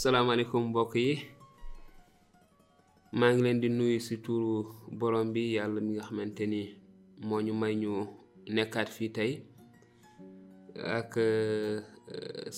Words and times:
salaamaaleykum 0.00 0.60
mbokk 0.70 0.94
yi 1.04 1.12
maa 3.18 3.32
ngi 3.32 3.42
leen 3.46 3.58
di 3.64 3.68
nuyu 3.78 3.96
si 4.06 4.14
tuuru 4.24 4.50
borom 4.98 5.26
bi 5.34 5.42
yàlla 5.56 5.80
mi 5.84 5.90
nga 5.96 6.04
xamante 6.08 6.44
ni 6.52 6.60
moo 7.26 7.40
ñu 7.46 7.52
may 7.60 7.74
ñu 7.82 7.92
nekkaat 8.54 8.88
fii 8.96 9.10
tey 9.16 9.32
ak 10.98 11.12
euh, 11.16 11.80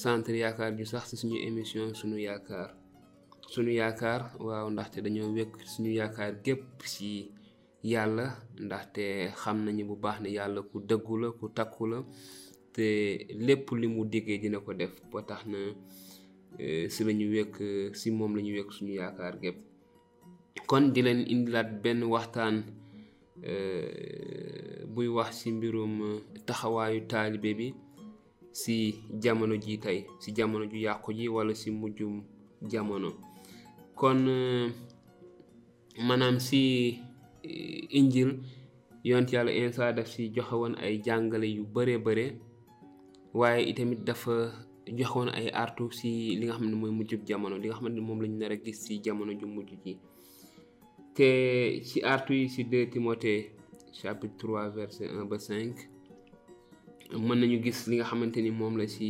centre 0.03 0.37
yaakaar 0.43 0.71
ju 0.79 0.85
sax 0.93 1.04
si 1.09 1.14
suñu 1.21 1.37
émission 1.48 1.85
suñu 2.01 2.16
yaakaar 2.29 2.69
suñu 3.52 3.72
yaakaar 3.80 4.20
waaw 4.46 4.68
ndaxte 4.74 4.98
dañoo 5.04 5.28
wekk 5.38 5.52
suñu 5.72 5.90
yaakaar 6.00 6.30
gépp 6.44 6.64
si 6.94 7.08
yàlla 7.92 8.26
ndaxte 8.66 9.02
xam 9.40 9.56
nañu 9.64 9.82
bu 9.88 9.94
baax 10.04 10.18
ne 10.22 10.28
yàlla 10.38 10.60
ku 10.70 10.76
dëggu 10.88 11.14
la 11.22 11.28
ku 11.38 11.46
takku 11.56 11.82
la 11.90 11.98
te 12.74 12.86
lépp 13.46 13.64
li 13.80 13.86
mu 13.94 14.00
diggee 14.12 14.38
dina 14.42 14.58
ko 14.66 14.70
def 14.80 14.92
ba 15.10 15.20
tax 15.28 15.42
na. 15.52 15.60
Eh, 16.61 16.87
si 16.91 17.05
lañu 17.06 17.27
wekk 17.33 17.55
eh, 17.62 17.88
si 18.01 18.09
moom 18.11 18.33
lañu 18.37 18.51
wekk 18.59 18.71
suñu 18.75 18.95
yaakaar 19.01 19.35
gépp 19.43 19.59
kon 20.69 20.85
di 20.93 21.01
leen 21.07 21.21
indilaat 21.33 21.69
benn 21.83 22.03
waxtaan 22.12 22.57
eh, 23.47 24.83
buy 24.93 25.07
wax 25.16 25.30
si 25.41 25.49
mbirum 25.57 25.93
taxawaayu 26.47 27.01
taalibe 27.11 27.51
bi 27.59 27.69
si 28.61 28.75
jamono 29.23 29.55
ji 29.65 29.73
tey 29.85 29.99
si 30.23 30.29
jamono 30.37 30.65
ju 30.71 30.79
yàqu 30.87 31.11
ji 31.19 31.25
wala 31.35 31.52
si 31.61 31.69
mujjum 31.80 32.15
jamono 32.71 33.11
kon 34.01 34.21
manam 36.09 36.37
si 36.47 36.59
injil 37.99 38.30
yonent 39.09 39.30
yàlla 39.35 39.52
insa 39.61 39.85
daf 39.97 40.09
si 40.13 40.23
joxe 40.35 40.55
woon 40.61 40.75
ay 40.85 40.95
jàngale 41.07 41.47
yu 41.57 41.63
bare 41.75 41.95
bare 42.07 42.25
waaye 43.38 43.63
itamit 43.71 44.01
dafa 44.07 44.35
joxone 44.97 45.30
ay 45.34 45.48
artu 45.52 45.91
si 45.92 46.37
li 46.38 46.45
nga 46.47 46.55
xamne 46.56 46.73
moy 46.74 46.80
mooy 46.91 46.95
mujjub 46.98 47.23
jamono 47.29 47.55
li 47.60 47.66
nga 47.69 47.77
xamne 47.79 48.01
mom 48.06 48.19
lañu 48.23 48.37
nara 48.38 48.56
gis 48.65 48.79
si 48.84 48.92
jamono 49.05 49.33
ju 49.41 49.46
mujj 49.55 49.70
ji 49.84 49.92
té 51.16 51.29
ci 51.88 51.99
artu 52.15 52.32
yi 52.38 52.46
si 52.54 52.63
2 52.71 52.88
timothée 52.93 53.40
chapitre 53.93 54.46
3 54.46 54.71
verset 54.79 55.09
1 55.10 55.29
ba 55.30 55.37
5 55.38 57.18
mën 57.26 57.38
nañu 57.40 57.57
gis 57.65 57.80
li 57.88 57.95
nga 57.96 58.04
xamanteni 58.09 58.51
mom 58.59 58.74
la 58.80 58.87
si 58.95 59.07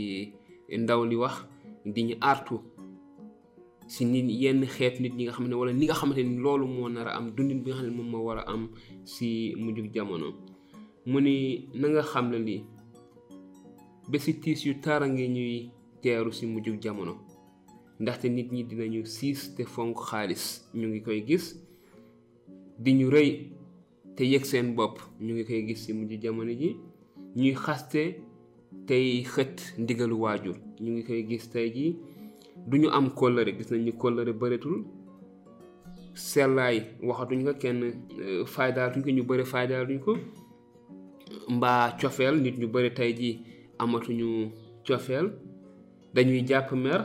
ndaw 0.83 1.03
li 1.11 1.17
wax 1.23 1.37
di 1.95 2.01
ñu 2.09 2.17
artu 2.33 2.57
si 3.93 4.03
nit 4.05 4.27
yenn 4.43 4.63
xeet 4.75 4.95
nit 5.03 5.15
ñi 5.17 5.23
nga 5.25 5.33
xamne 5.37 5.55
wala 5.61 5.73
ni 5.73 5.85
nga 5.87 5.97
xamanteni 6.01 6.33
loolu 6.45 6.65
mo 6.75 6.85
nara 6.89 7.11
am 7.19 7.27
dundin 7.37 7.61
bi 7.63 7.69
nga 7.71 7.79
xamne 7.79 7.95
mom 7.99 8.09
moom 8.13 8.25
wara 8.29 8.43
am 8.53 8.63
si 9.13 9.29
mujjub 9.63 9.87
jamono 9.97 10.29
Muni 11.11 11.35
na 11.81 11.87
nga 11.89 12.03
xam 12.11 12.27
li 12.49 12.57
besi 14.09 14.33
si 14.33 14.41
tiis 14.41 14.63
yu 14.67 14.81
tarange 14.81 15.29
ñuy 15.29 15.71
teeru 16.03 16.33
si 16.33 16.47
mujjug 16.47 16.79
jamono 16.83 17.15
ndaxte 18.01 18.25
nit 18.37 18.49
ñi 18.55 18.63
dinañu 18.69 19.01
siis 19.17 19.41
te 19.55 19.63
fonk 19.75 19.97
xaalis 20.09 20.45
ñu 20.79 20.87
ngi 20.89 21.01
koy 21.07 21.21
gis 21.29 21.45
di 22.83 22.93
ñu 22.99 23.07
rëy 23.15 23.31
te 24.17 24.25
yëg 24.33 24.45
seen 24.51 24.69
bopp 24.77 24.97
ñu 25.25 25.33
ngi 25.35 25.45
koy 25.49 25.61
gis 25.69 25.81
si 25.85 25.93
mujj 25.93 26.15
jamono 26.23 26.51
ji 26.61 26.69
ñuy 27.37 27.55
xaste 27.65 28.03
tey 28.89 29.09
xët 29.35 29.57
ndigalu 29.83 30.17
waajur 30.23 30.57
ñu 30.83 30.91
ngi 30.93 31.03
koy 31.09 31.23
gis 31.31 31.47
tey 31.53 31.69
ji 31.77 31.87
duñu 32.71 32.89
am 32.97 33.07
kóllëre 33.19 33.53
gis 33.57 33.71
nañ 33.73 33.83
ni 33.85 33.93
kóllëre 34.03 34.33
bëretul 34.41 34.77
sellaay 36.15 36.77
waxatuñ 37.09 37.41
ko 37.47 37.53
kenn 37.63 37.81
euh, 37.85 38.47
faydaatuñ 38.55 39.03
ko 39.05 39.11
ñu 39.11 39.23
bëre 39.29 39.45
faydaatuñ 39.45 39.99
ko 40.05 40.13
mbaa 41.57 41.97
cofeel 42.01 42.37
nit 42.43 42.57
ñu 42.59 42.67
bëre 42.73 42.91
tey 42.97 43.13
jii 43.19 43.37
amatuñu 43.79 44.31
cofeel 44.87 45.27
dañuy 46.15 46.43
jàpp 46.49 46.69
mer 46.83 47.01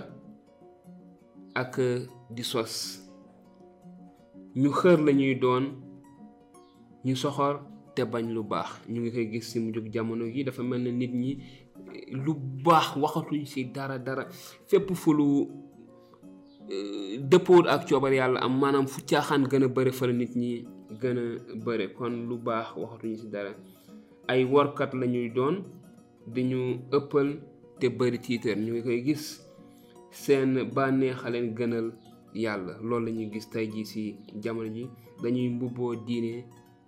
ak 1.62 1.78
euh, 1.80 2.02
di 2.34 2.44
sos 2.44 2.74
ñu 4.62 4.70
xër 4.80 5.00
lañuy 5.08 5.36
doon 5.36 5.64
ñu 7.06 7.16
soxor 7.16 7.62
te 7.96 8.04
bañ 8.12 8.26
lu 8.33 8.42
baax 8.44 8.70
ñu 8.92 9.00
ngi 9.02 9.10
koy 9.16 9.28
gis 9.32 9.48
ci 9.52 9.60
mu 9.60 9.70
jamono 9.94 10.26
yi 10.26 10.44
dafa 10.44 10.64
mel 10.64 10.82
ne 10.83 10.92
nit 10.92 11.14
ñi 11.14 11.32
euh, 11.33 12.23
lu 12.26 12.33
baax 12.66 12.88
waxatuñ 13.02 13.45
ci 13.45 13.66
dara 13.76 13.98
dara 14.00 14.26
fépp 14.70 14.94
fu 14.95 15.14
lu 15.14 15.26
euh, 16.72 17.17
dëppoot 17.22 17.67
ak 17.67 17.86
coobar 17.88 18.14
yàlla 18.14 18.39
am 18.42 18.58
maanaam 18.60 18.88
fu 18.88 19.02
caaxaan 19.10 19.44
gën 19.50 19.64
a 19.64 19.67
bëri 19.67 19.92
fa 19.92 20.08
la 20.08 20.14
nit 20.14 20.33
ñi 20.36 20.66
gën 21.02 21.17
a 21.17 21.26
bëri 21.66 21.94
kon 21.98 22.14
lu 22.30 22.36
baax 22.38 22.67
waxatuñ 22.78 23.16
ci 23.17 23.28
dara 23.30 23.52
ay 24.28 24.44
workat 24.45 24.94
lañuy 24.94 25.30
doon 25.30 25.58
bi 26.28 26.42
ëppal 26.98 27.28
te 27.80 27.86
bari 27.98 28.17
tiitar 28.26 28.58
ñu 28.64 28.72
ngi 28.72 28.82
koy 28.88 29.00
gis 29.06 29.23
seen 30.23 30.50
bànneexa 30.76 31.28
leen 31.34 31.50
gënal 31.58 31.88
yàlla 32.44 32.73
loolu 32.88 33.06
lañuy 33.06 33.30
gis 33.34 33.48
tey 33.52 33.66
jii 33.73 33.86
si 33.92 34.02
jamono 34.44 34.70
ji 34.76 34.83
dañuy 35.22 35.50
mbubboo 35.50 35.95
diine 36.06 36.32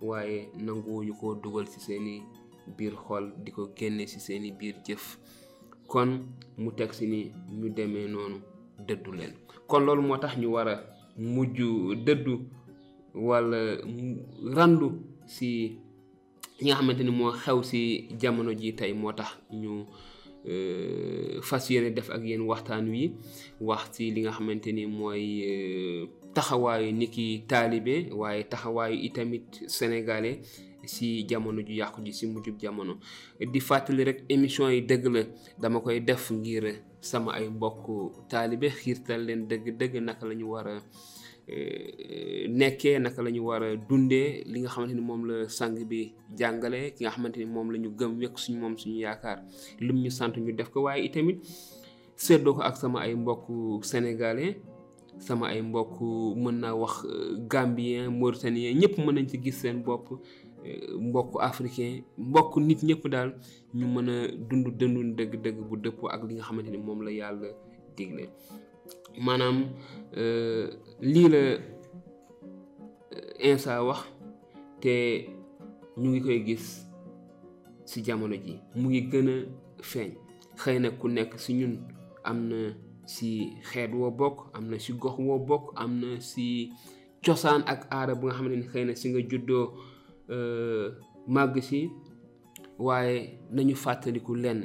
waaye 0.08 0.38
nanguwuñu 0.64 1.14
koo 1.20 1.34
dugal 1.42 1.66
si 1.72 1.80
seeni 1.86 2.14
biir 2.76 2.94
xol 3.04 3.24
di 3.44 3.50
ko 3.52 3.62
génne 3.76 4.06
si 4.06 4.18
seeni 4.26 4.50
biir 4.58 4.76
jëf 4.86 5.04
kon 5.90 6.10
mu 6.62 6.70
teg 6.76 6.90
si 6.94 7.06
ni 7.06 7.20
ñu 7.58 7.68
demee 7.76 8.08
noonu 8.08 8.38
dëddu 8.86 9.10
leen 9.18 9.32
kon 9.68 9.80
loolu 9.86 10.02
moo 10.02 10.18
tax 10.18 10.34
ñu 10.40 10.48
war 10.54 10.68
a 10.68 10.74
mujj 11.34 11.58
dëddu 12.06 12.32
wala 13.28 13.58
randu 14.56 14.88
si 15.26 15.78
li 16.60 16.66
nga 16.68 16.76
xamante 16.78 17.02
ni 17.04 17.10
moo 17.18 17.32
xew 17.42 17.58
si 17.70 17.80
jamono 18.20 18.50
ji 18.60 18.70
tey 18.78 18.92
moo 19.00 19.12
tax 19.20 19.30
ñu 19.60 19.74
euh, 20.52 21.30
fas 21.48 21.64
yéene 21.70 21.90
def 21.96 22.08
ak 22.16 22.22
yéen 22.28 22.40
waxtaan 22.50 22.86
wi 22.92 23.02
wax 23.66 23.82
ci 23.94 24.04
li 24.14 24.20
nga 24.22 24.32
xamante 24.36 24.68
ni 24.72 24.84
mooy 24.98 25.24
euh, 25.50 26.02
taxawaayu 26.36 26.88
ni 26.98 27.06
ki 27.14 27.24
taalibe 27.50 27.94
waaye 28.20 28.42
taxawaayu 28.52 28.96
itamit 29.08 29.46
sénégalais 29.76 30.38
si 30.92 31.06
jamono 31.28 31.60
ju 31.66 31.72
yàqu 31.80 31.98
ji 32.06 32.12
si 32.18 32.24
mujjub 32.32 32.56
jamono 32.62 32.92
di 33.54 33.60
fàttali 33.68 34.02
rek 34.08 34.18
émission 34.34 34.68
yi 34.74 34.80
dëgg 34.88 35.04
la 35.14 35.22
dama 35.60 35.78
koy 35.84 35.98
def 36.08 36.24
ngir 36.38 36.64
sama 37.10 37.30
ay 37.38 37.46
mbokk 37.56 37.84
taalibe 38.30 38.68
xiirtal 38.80 39.20
leen 39.26 39.42
dëgg-dëgg 39.50 39.94
naka 40.06 40.24
la 40.28 40.34
ñu 40.40 40.46
war 40.52 40.66
a 40.68 40.76
Euh, 41.46 42.50
nekkee 42.58 42.98
naka 43.04 43.20
la 43.22 43.30
ñu 43.36 43.42
war 43.48 43.62
a 43.68 43.76
dundee 43.88 44.28
li 44.50 44.56
nga 44.60 44.68
xamante 44.74 44.94
ni 44.98 45.00
moom 45.08 45.22
la 45.30 45.36
sang 45.58 45.76
bi 45.90 46.00
jàngale 46.38 46.78
ki 46.94 47.00
nga 47.04 47.14
xamante 47.14 47.38
ni 47.38 47.44
moom 47.54 47.68
la 47.72 47.78
ñu 47.82 47.90
gëm 47.98 48.12
wekk 48.20 48.34
suñu 48.42 48.58
moom 48.62 48.74
suñu 48.80 48.98
yaakaar 49.06 49.38
lim 49.84 49.96
ñu 50.04 50.10
sant 50.18 50.34
ñu 50.42 50.52
def 50.58 50.70
ko 50.74 50.78
waaye 50.86 51.00
itamit 51.08 51.38
seddoo 52.24 52.54
ko 52.56 52.62
ak 52.68 52.76
sama 52.82 52.98
ay 53.02 53.12
mbokk 53.22 53.44
sénégalais 53.90 54.56
sama 55.26 55.44
ay 55.52 55.60
mbokk 55.70 55.94
mën 56.42 56.56
naa 56.62 56.74
wax 56.82 56.94
euh, 57.04 57.38
gambien 57.52 58.04
mauritanien 58.20 58.72
ñëpp 58.80 58.94
mën 59.04 59.12
nañ 59.16 59.26
ci 59.30 59.36
gis 59.44 59.56
seen 59.60 59.78
bopp 59.86 60.06
euh, 60.66 60.98
mbokk 61.08 61.30
africain 61.50 61.94
mbokk 62.28 62.52
nit 62.68 62.80
ñëpp 62.88 63.04
daal 63.14 63.30
ñu 63.78 63.86
mën 63.94 64.06
a 64.10 64.16
dund 64.48 64.66
dëndun 64.78 65.08
dëgg-dëgg 65.18 65.58
bu 65.68 65.74
dëppoo 65.84 66.08
ak 66.14 66.22
li 66.26 66.32
nga 66.34 66.42
xamante 66.46 66.70
ni 66.72 66.78
moom 66.86 67.00
la 67.06 67.10
yàlla 67.20 67.48
digle 67.96 68.24
maanaam 69.20 69.66
euh, 70.16 70.68
lii 71.00 71.28
la 71.28 71.36
euh, 71.36 71.58
Insa 73.44 73.82
wax 73.84 74.02
te 74.80 74.94
ñu 75.98 76.08
ngi 76.10 76.20
koy 76.20 76.38
gis 76.46 76.66
ci 77.88 78.02
jamono 78.04 78.34
ji 78.44 78.52
mu 78.80 78.88
ngi 78.90 79.00
gën 79.12 79.28
a 79.28 79.36
feeñ 79.90 80.10
xëy 80.62 80.78
na 80.82 80.88
ku 81.00 81.06
nekk 81.14 81.32
ci 81.42 81.50
ñun 81.58 81.74
am 82.30 82.38
na 82.50 82.58
ci 83.12 83.28
xeet 83.70 83.92
woo 83.98 84.10
bokk 84.18 84.38
am 84.56 84.64
na 84.70 84.76
ci 84.84 84.90
gox 85.02 85.16
woo 85.26 85.38
bokk 85.48 85.66
am 85.82 85.92
na 86.00 86.08
ci 86.30 86.44
cosaan 87.24 87.62
ak 87.72 87.80
aada 87.92 88.14
bu 88.18 88.26
nga 88.26 88.34
xam 88.36 88.48
ni 88.48 88.66
xëy 88.72 88.84
na 88.86 88.94
si 89.00 89.06
nga 89.10 89.20
juddoo 89.30 89.66
euh, 90.34 90.86
màgg 91.34 91.54
ci 91.68 91.78
waaye 92.84 93.14
nañu 93.54 93.74
fàttaliku 93.82 94.32
lenn 94.42 94.60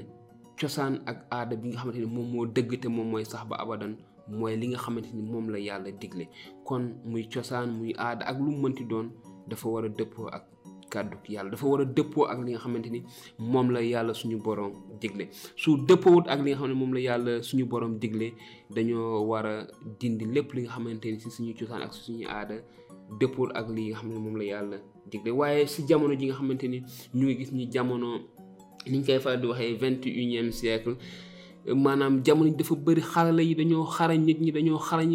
cosaan 0.59 0.93
ak 1.09 1.17
aada 1.35 1.55
bi 1.61 1.67
nga 1.69 1.77
xamante 1.79 1.99
ni 1.99 2.07
moom 2.15 2.27
moo 2.31 2.45
dëgg 2.55 2.71
te 2.81 2.87
moom 2.87 3.07
mooy 3.11 3.25
sax 3.31 3.43
ba 3.49 3.55
abadan 3.61 3.93
mooy 4.31 4.55
li 4.55 4.67
nga 4.71 4.79
xamante 4.83 5.09
ni 5.13 5.21
moom 5.31 5.45
la 5.53 5.59
yàlla 5.67 5.91
digle 6.01 6.25
kon 6.65 6.83
muy 7.09 7.23
cosaan 7.31 7.69
muy 7.77 7.91
aada 8.05 8.23
ak 8.29 8.37
lu 8.43 8.49
mu 8.55 8.61
mënti 8.63 8.83
doon 8.91 9.07
dafa 9.49 9.67
war 9.73 9.85
a 9.85 9.89
dëppoo 9.89 10.27
ak 10.37 10.43
kàddu 10.91 11.17
yàlla 11.33 11.49
dafa 11.51 11.65
war 11.71 11.81
a 11.81 11.85
dëppoo 11.85 12.25
ak 12.31 12.39
li 12.45 12.49
nga 12.53 12.61
xamante 12.63 12.89
ni 12.95 13.01
moom 13.51 13.67
la 13.75 13.79
yàlla 13.81 14.13
suñu 14.19 14.37
borom 14.45 14.71
digle 15.01 15.25
su 15.63 15.75
dëppoowut 15.87 16.25
ak 16.31 16.39
li 16.43 16.47
nga 16.51 16.59
xam 16.59 16.69
ne 16.69 16.75
moom 16.81 16.93
la 16.93 16.99
yàlla 17.07 17.43
suñu 17.47 17.65
borom 17.71 17.93
digle 18.01 18.27
dañoo 18.75 19.21
war 19.29 19.45
a 19.47 19.53
dindi 19.99 20.25
lépp 20.25 20.53
li 20.55 20.61
nga 20.63 20.71
xamante 20.75 21.07
ni 21.13 21.19
si 21.19 21.29
suñu 21.29 21.53
cosaan 21.59 21.81
ak 21.81 21.93
suñu 21.93 22.25
aada 22.27 22.55
dëppool 23.19 23.49
ak 23.59 23.67
li 23.75 23.81
nga 23.89 23.95
xam 23.99 24.09
ne 24.13 24.19
moom 24.25 24.35
la 24.35 24.43
yàlla 24.43 24.77
digle 25.11 25.31
waaye 25.39 25.67
si 25.67 25.83
jamono 25.89 26.13
ji 26.19 26.25
nga 26.25 26.35
xamante 26.39 26.65
ni 26.73 26.79
ñu 27.15 27.23
ngi 27.25 27.35
gis 27.39 27.51
ñu 27.55 27.65
jamono 27.73 28.07
niñ 28.91 29.01
koy 29.05 29.19
faral 29.23 29.39
di 29.41 29.47
waxee 29.47 29.77
vingt 29.81 30.05
et 30.07 30.15
unième 30.25 30.51
siècle 30.51 30.95
maanaam 31.65 32.21
jamono 32.25 32.49
ji 32.49 32.57
dafa 32.57 32.75
bari 32.75 33.01
xarala 33.01 33.41
yi 33.43 33.53
dañoo 33.55 33.85
xarañ 33.95 34.19
nit 34.25 34.39
ñi 34.43 34.51
dañoo 34.55 34.79
xarañ 34.87 35.11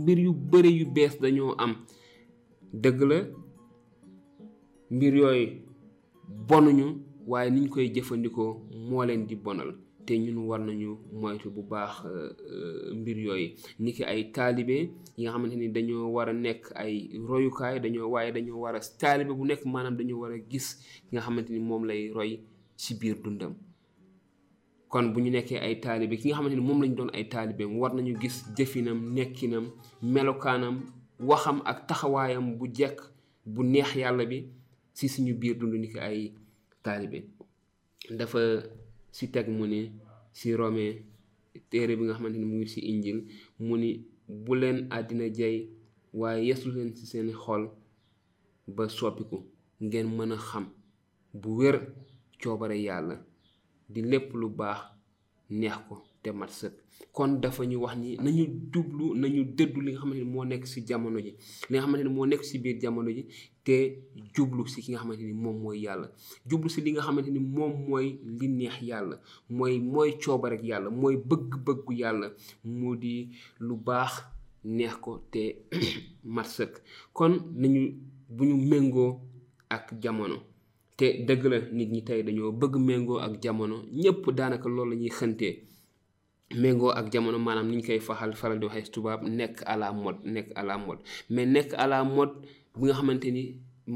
mbir 0.00 0.18
yu 0.24 0.32
bëri 0.50 0.70
yu 0.80 0.86
bees 0.94 1.14
dañoo 1.22 1.52
am 1.62 1.72
dëgg 2.82 3.00
la 3.10 3.18
mbir 4.94 5.12
yooyu 5.20 5.44
bonuñu 6.48 6.86
waaye 7.30 7.50
niñ 7.50 7.68
koy 7.68 7.86
jëfandikoo 7.94 8.52
moo 8.88 9.04
leen 9.06 9.26
di 9.28 9.34
bonal 9.44 9.70
te 10.06 10.16
ñun 10.18 10.38
war 10.48 10.60
nañu 10.64 10.90
moytu 11.20 11.50
bu 11.54 11.62
baax 11.68 11.92
euh, 12.08 12.32
euh, 12.50 12.94
mbir 12.96 13.18
yooyu 13.18 13.48
nit 13.78 13.94
ki 13.96 14.04
ay 14.04 14.30
taalibe 14.32 14.76
yi 15.16 15.22
nga 15.28 15.32
xamante 15.36 15.54
ni 15.56 15.68
dañoo 15.68 16.08
war 16.16 16.28
a 16.30 16.32
nekk 16.32 16.72
ay 16.74 17.12
royukaay 17.28 17.80
dañoo 17.80 18.08
waaye 18.10 18.32
dañoo 18.32 18.56
war 18.60 18.74
a 18.76 18.80
taalibe 18.80 19.32
bu 19.36 19.44
nekk 19.44 19.64
maanaam 19.66 19.96
dañoo 20.00 20.20
war 20.20 20.32
a 20.32 20.38
gis 20.50 20.66
nga 21.12 21.20
xamante 21.20 21.50
ni 21.52 21.58
moom 21.58 21.84
lay 21.84 22.08
roy 22.10 22.40
ci 22.76 22.94
biir 22.96 23.16
dundam 23.22 23.54
kon 24.92 25.06
bu 25.14 25.18
ñu 25.24 25.30
nekkee 25.36 25.58
ay 25.66 25.74
taalibe 25.84 26.14
ki 26.20 26.26
nga 26.28 26.36
xamante 26.38 26.56
ni 26.58 26.64
moom 26.68 26.80
lañ 26.82 26.92
doon 26.98 27.10
ay 27.16 27.24
taalibe 27.32 27.64
war 27.80 27.92
nañu 27.94 28.12
gis 28.22 28.36
jëfinam 28.56 28.98
nekkinam 29.16 29.64
melokaanam 30.12 30.76
waxam 31.28 31.58
ak 31.70 31.78
taxawaayam 31.88 32.46
bu 32.58 32.64
jekk 32.78 32.96
bu 33.52 33.60
neex 33.72 33.90
yàlla 34.02 34.24
bi 34.30 34.38
si 34.96 35.06
suñu 35.12 35.32
biir 35.40 35.54
dund 35.58 35.74
ni 35.82 35.88
ay 36.08 36.18
taalibe 36.84 37.18
dafa 38.18 38.40
si 39.16 39.24
teg 39.34 39.46
mu 39.58 39.64
ne 39.72 39.80
si 40.38 40.48
rome 40.60 40.84
téere 41.70 41.92
bi 41.98 42.02
nga 42.04 42.14
xamante 42.16 42.36
mu 42.50 42.56
ngi 42.58 42.68
si 42.74 42.80
injil 42.92 43.18
mu 43.66 43.74
ni 43.82 43.90
bu 44.44 44.52
leen 44.60 44.78
àddina 44.96 45.26
jay 45.38 45.56
waaye 46.18 46.42
yesu 46.48 46.66
leen 46.74 46.90
si 46.98 47.04
seen 47.10 47.28
xol 47.42 47.62
ba 48.74 48.84
soppiku 48.96 49.38
ngeen 49.84 50.06
mën 50.16 50.32
xam 50.48 50.64
bu 51.40 51.48
wér 51.58 51.76
coobare 52.42 52.76
yàlla 52.88 53.16
di 53.92 54.02
lépp 54.10 54.32
lu 54.34 54.48
baax 54.58 54.78
neex 55.58 55.76
ko 55.88 55.96
te 56.22 56.30
mat 56.38 56.50
kon 57.14 57.40
dafa 57.42 57.62
ñu 57.70 57.76
wax 57.82 57.94
ni 58.00 58.08
nañu 58.24 58.44
jublu 58.72 59.04
nañu 59.22 59.42
dëddu 59.56 59.80
li 59.84 59.90
nga 59.92 60.00
xamante 60.00 60.20
ni 60.22 60.24
moo 60.32 60.44
nekk 60.50 60.64
si 60.72 60.80
jamono 60.88 61.18
ji 61.26 61.30
li 61.68 61.74
nga 61.74 61.80
xamante 61.84 62.04
ni 62.04 62.10
moo 62.16 62.26
nekk 62.30 62.44
si 62.48 62.56
biir 62.62 62.76
jamono 62.82 63.10
ji 63.16 63.22
te 63.66 63.76
jublu 64.34 64.62
si 64.72 64.80
ki 64.84 64.90
nga 64.92 65.00
xamante 65.02 65.22
ni 65.24 65.32
moom 65.42 65.56
mooy 65.62 65.78
yàlla 65.84 66.08
jublu 66.48 66.68
si 66.72 66.80
li 66.84 66.90
nga 66.92 67.02
xamante 67.06 67.30
ni 67.32 67.40
moom 67.54 67.72
mooy 67.88 68.06
li 68.38 68.46
neex 68.58 68.76
yàlla 68.90 69.16
mooy 69.56 69.74
mooy 69.92 70.10
cooba 70.22 70.48
yàlla 70.70 70.90
mooy 71.00 71.14
bëgg-bëggu 71.28 71.92
yàlla 72.00 72.28
mu 72.78 72.90
di 73.02 73.14
lu 73.66 73.74
baax 73.86 74.12
neex 74.76 74.94
ko 75.04 75.12
te 75.32 75.42
mat 76.34 76.50
kon 77.16 77.32
nañu 77.60 77.82
bu 78.34 78.42
ñu 78.48 78.56
méngoo 78.70 79.10
ak 79.70 79.86
jamono 80.02 80.36
te 81.00 81.06
dëgg 81.26 81.42
la 81.52 81.58
nit 81.78 81.88
ñi 81.94 82.00
tey 82.08 82.20
dañoo 82.26 82.50
bëgg 82.60 82.74
méngoo 82.88 83.18
ak 83.26 83.32
jamono 83.42 83.76
ñëpp 84.02 84.22
daanaka 84.38 84.66
loolu 84.74 84.90
la 84.90 84.96
ñuy 85.00 85.12
xëntee 85.18 85.52
méngoo 86.62 86.90
ak 86.98 87.06
jamono 87.12 87.38
maanaam 87.46 87.68
ni 87.76 87.82
koy 87.86 88.00
faxal 88.06 88.32
faral 88.40 88.58
di 88.60 88.66
waxee 88.68 88.92
tubaab 88.94 89.20
nekk 89.38 89.56
à 89.72 89.74
la 89.80 89.86
nekk 90.34 90.48
à 90.60 90.62
la 90.68 90.72
mais 91.34 91.46
nekk 91.54 91.70
à 91.82 91.84
la 91.90 91.96
nga 92.80 92.92
xamante 92.98 93.28
ni 93.36 93.42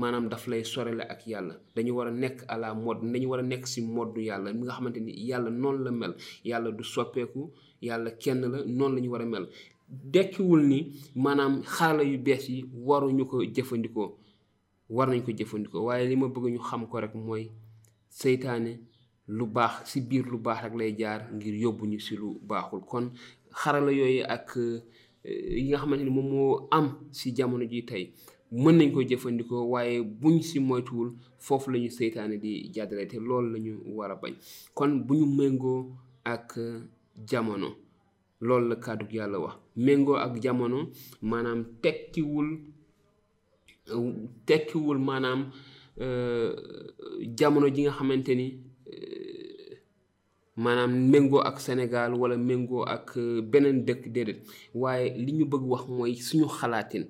maanaam 0.01 0.25
daf 0.33 0.45
lay 0.51 0.63
sorele 0.73 1.03
ak 1.13 1.21
yàlla 1.33 1.55
dañu 1.75 1.93
war 1.97 2.09
a 2.09 2.13
nekk 2.23 2.39
à 2.53 2.55
la 2.63 2.69
mode 2.85 3.03
war 3.31 3.41
a 3.43 3.43
nekk 3.53 3.65
si 3.73 3.81
mode 3.97 4.21
yàlla 4.29 4.49
mi 4.55 4.63
nga 4.65 4.75
xamante 4.77 4.99
ni 5.07 5.13
yàlla 5.29 5.51
noonu 5.61 5.81
la 5.87 5.91
mel 6.01 6.15
yàlla 6.51 6.69
du 6.77 6.83
soppeeku 6.95 7.43
yàlla 7.89 8.11
kenn 8.23 8.41
la 8.53 8.59
noonu 8.79 8.97
la 9.05 9.09
war 9.13 9.23
a 9.23 9.27
mel 9.33 9.45
dekkiwul 10.13 10.63
ni 10.73 10.79
maanaam 11.25 11.55
xarala 11.75 12.03
yu 12.11 12.17
bees 12.27 12.45
yi 12.55 12.61
waruñu 12.87 13.25
ko 13.31 13.37
jëfandikoo 13.57 14.09
war 14.91 15.07
nañ 15.09 15.21
ko 15.25 15.33
jëfandikoo 15.33 15.85
waaye 15.87 16.05
li 16.09 16.17
ma 16.17 16.29
bëgg 16.29 16.47
ñu 16.55 16.59
xam 16.69 16.83
ko 16.91 16.97
rek 17.03 17.15
mooy 17.25 17.45
seytaane 18.19 18.71
lu 19.37 19.45
baax 19.55 19.75
si 19.91 19.99
biir 20.09 20.25
lu 20.31 20.39
baax 20.47 20.59
rek 20.65 20.75
lay 20.79 20.93
jaar 21.01 21.21
ngir 21.37 21.55
yóbbu 21.63 21.85
ñu 21.93 21.99
si 22.07 22.15
lu 22.21 22.29
baaxul 22.49 22.81
kon 22.91 23.07
xarala 23.59 23.91
yooyu 23.99 24.23
ak 24.35 24.49
eh, 25.25 25.55
yi 25.57 25.63
nga 25.69 25.79
xamante 25.81 26.03
ni 26.05 26.11
moom 26.17 26.29
moo 26.33 26.69
am 26.77 26.87
si 27.19 27.29
jamono 27.37 27.65
ji 27.73 27.81
tey 27.91 28.05
mën 28.63 28.75
nañ 28.79 28.89
ko 28.95 29.01
jëfandikoo 29.09 29.65
waaye 29.73 29.95
buñ 30.21 30.37
si 30.49 30.57
moytuwul 30.61 31.11
foofu 31.45 31.69
la 31.73 31.79
ñu 31.79 31.91
seytaane 31.99 32.37
di 32.43 32.51
jàddale 32.75 33.07
te 33.11 33.17
loolu 33.27 33.49
la 33.53 33.59
ñu 33.59 33.73
war 33.97 34.11
a 34.13 34.17
bañ 34.23 34.35
kon 34.75 34.91
bu 35.07 35.15
ñu 35.19 35.27
méngoo 35.37 35.81
ak 36.33 36.49
jamono 37.31 37.69
loolu 38.41 38.67
la 38.69 38.77
kàddu 38.77 39.07
yàlla 39.17 39.39
wax 39.45 39.55
méngoo 39.85 40.17
ak 40.25 40.35
jamono 40.43 40.79
maanaam 41.23 41.61
tekkiwul 41.83 42.49
tekkiwul 44.47 44.99
maanaam 44.99 45.41
euh, 46.05 46.51
jamono 47.39 47.69
ji 47.75 47.83
nga 47.83 47.91
xamante 47.99 48.33
ni 48.41 48.47
euh, 48.89 49.77
maanaam 50.57 50.91
méngoo 51.11 51.41
ak 51.49 51.61
Sénégal 51.61 52.15
wala 52.15 52.37
méngoo 52.37 52.83
ak 52.95 53.17
euh, 53.17 53.43
beneen 53.51 53.85
dëkk 53.87 54.05
déedéet 54.15 54.41
waaye 54.75 55.07
li 55.25 55.33
ñu 55.33 55.45
bëgg 55.51 55.65
wax 55.73 55.85
mooy 55.97 56.13
suñu 56.27 56.47
xalaatin 56.59 57.05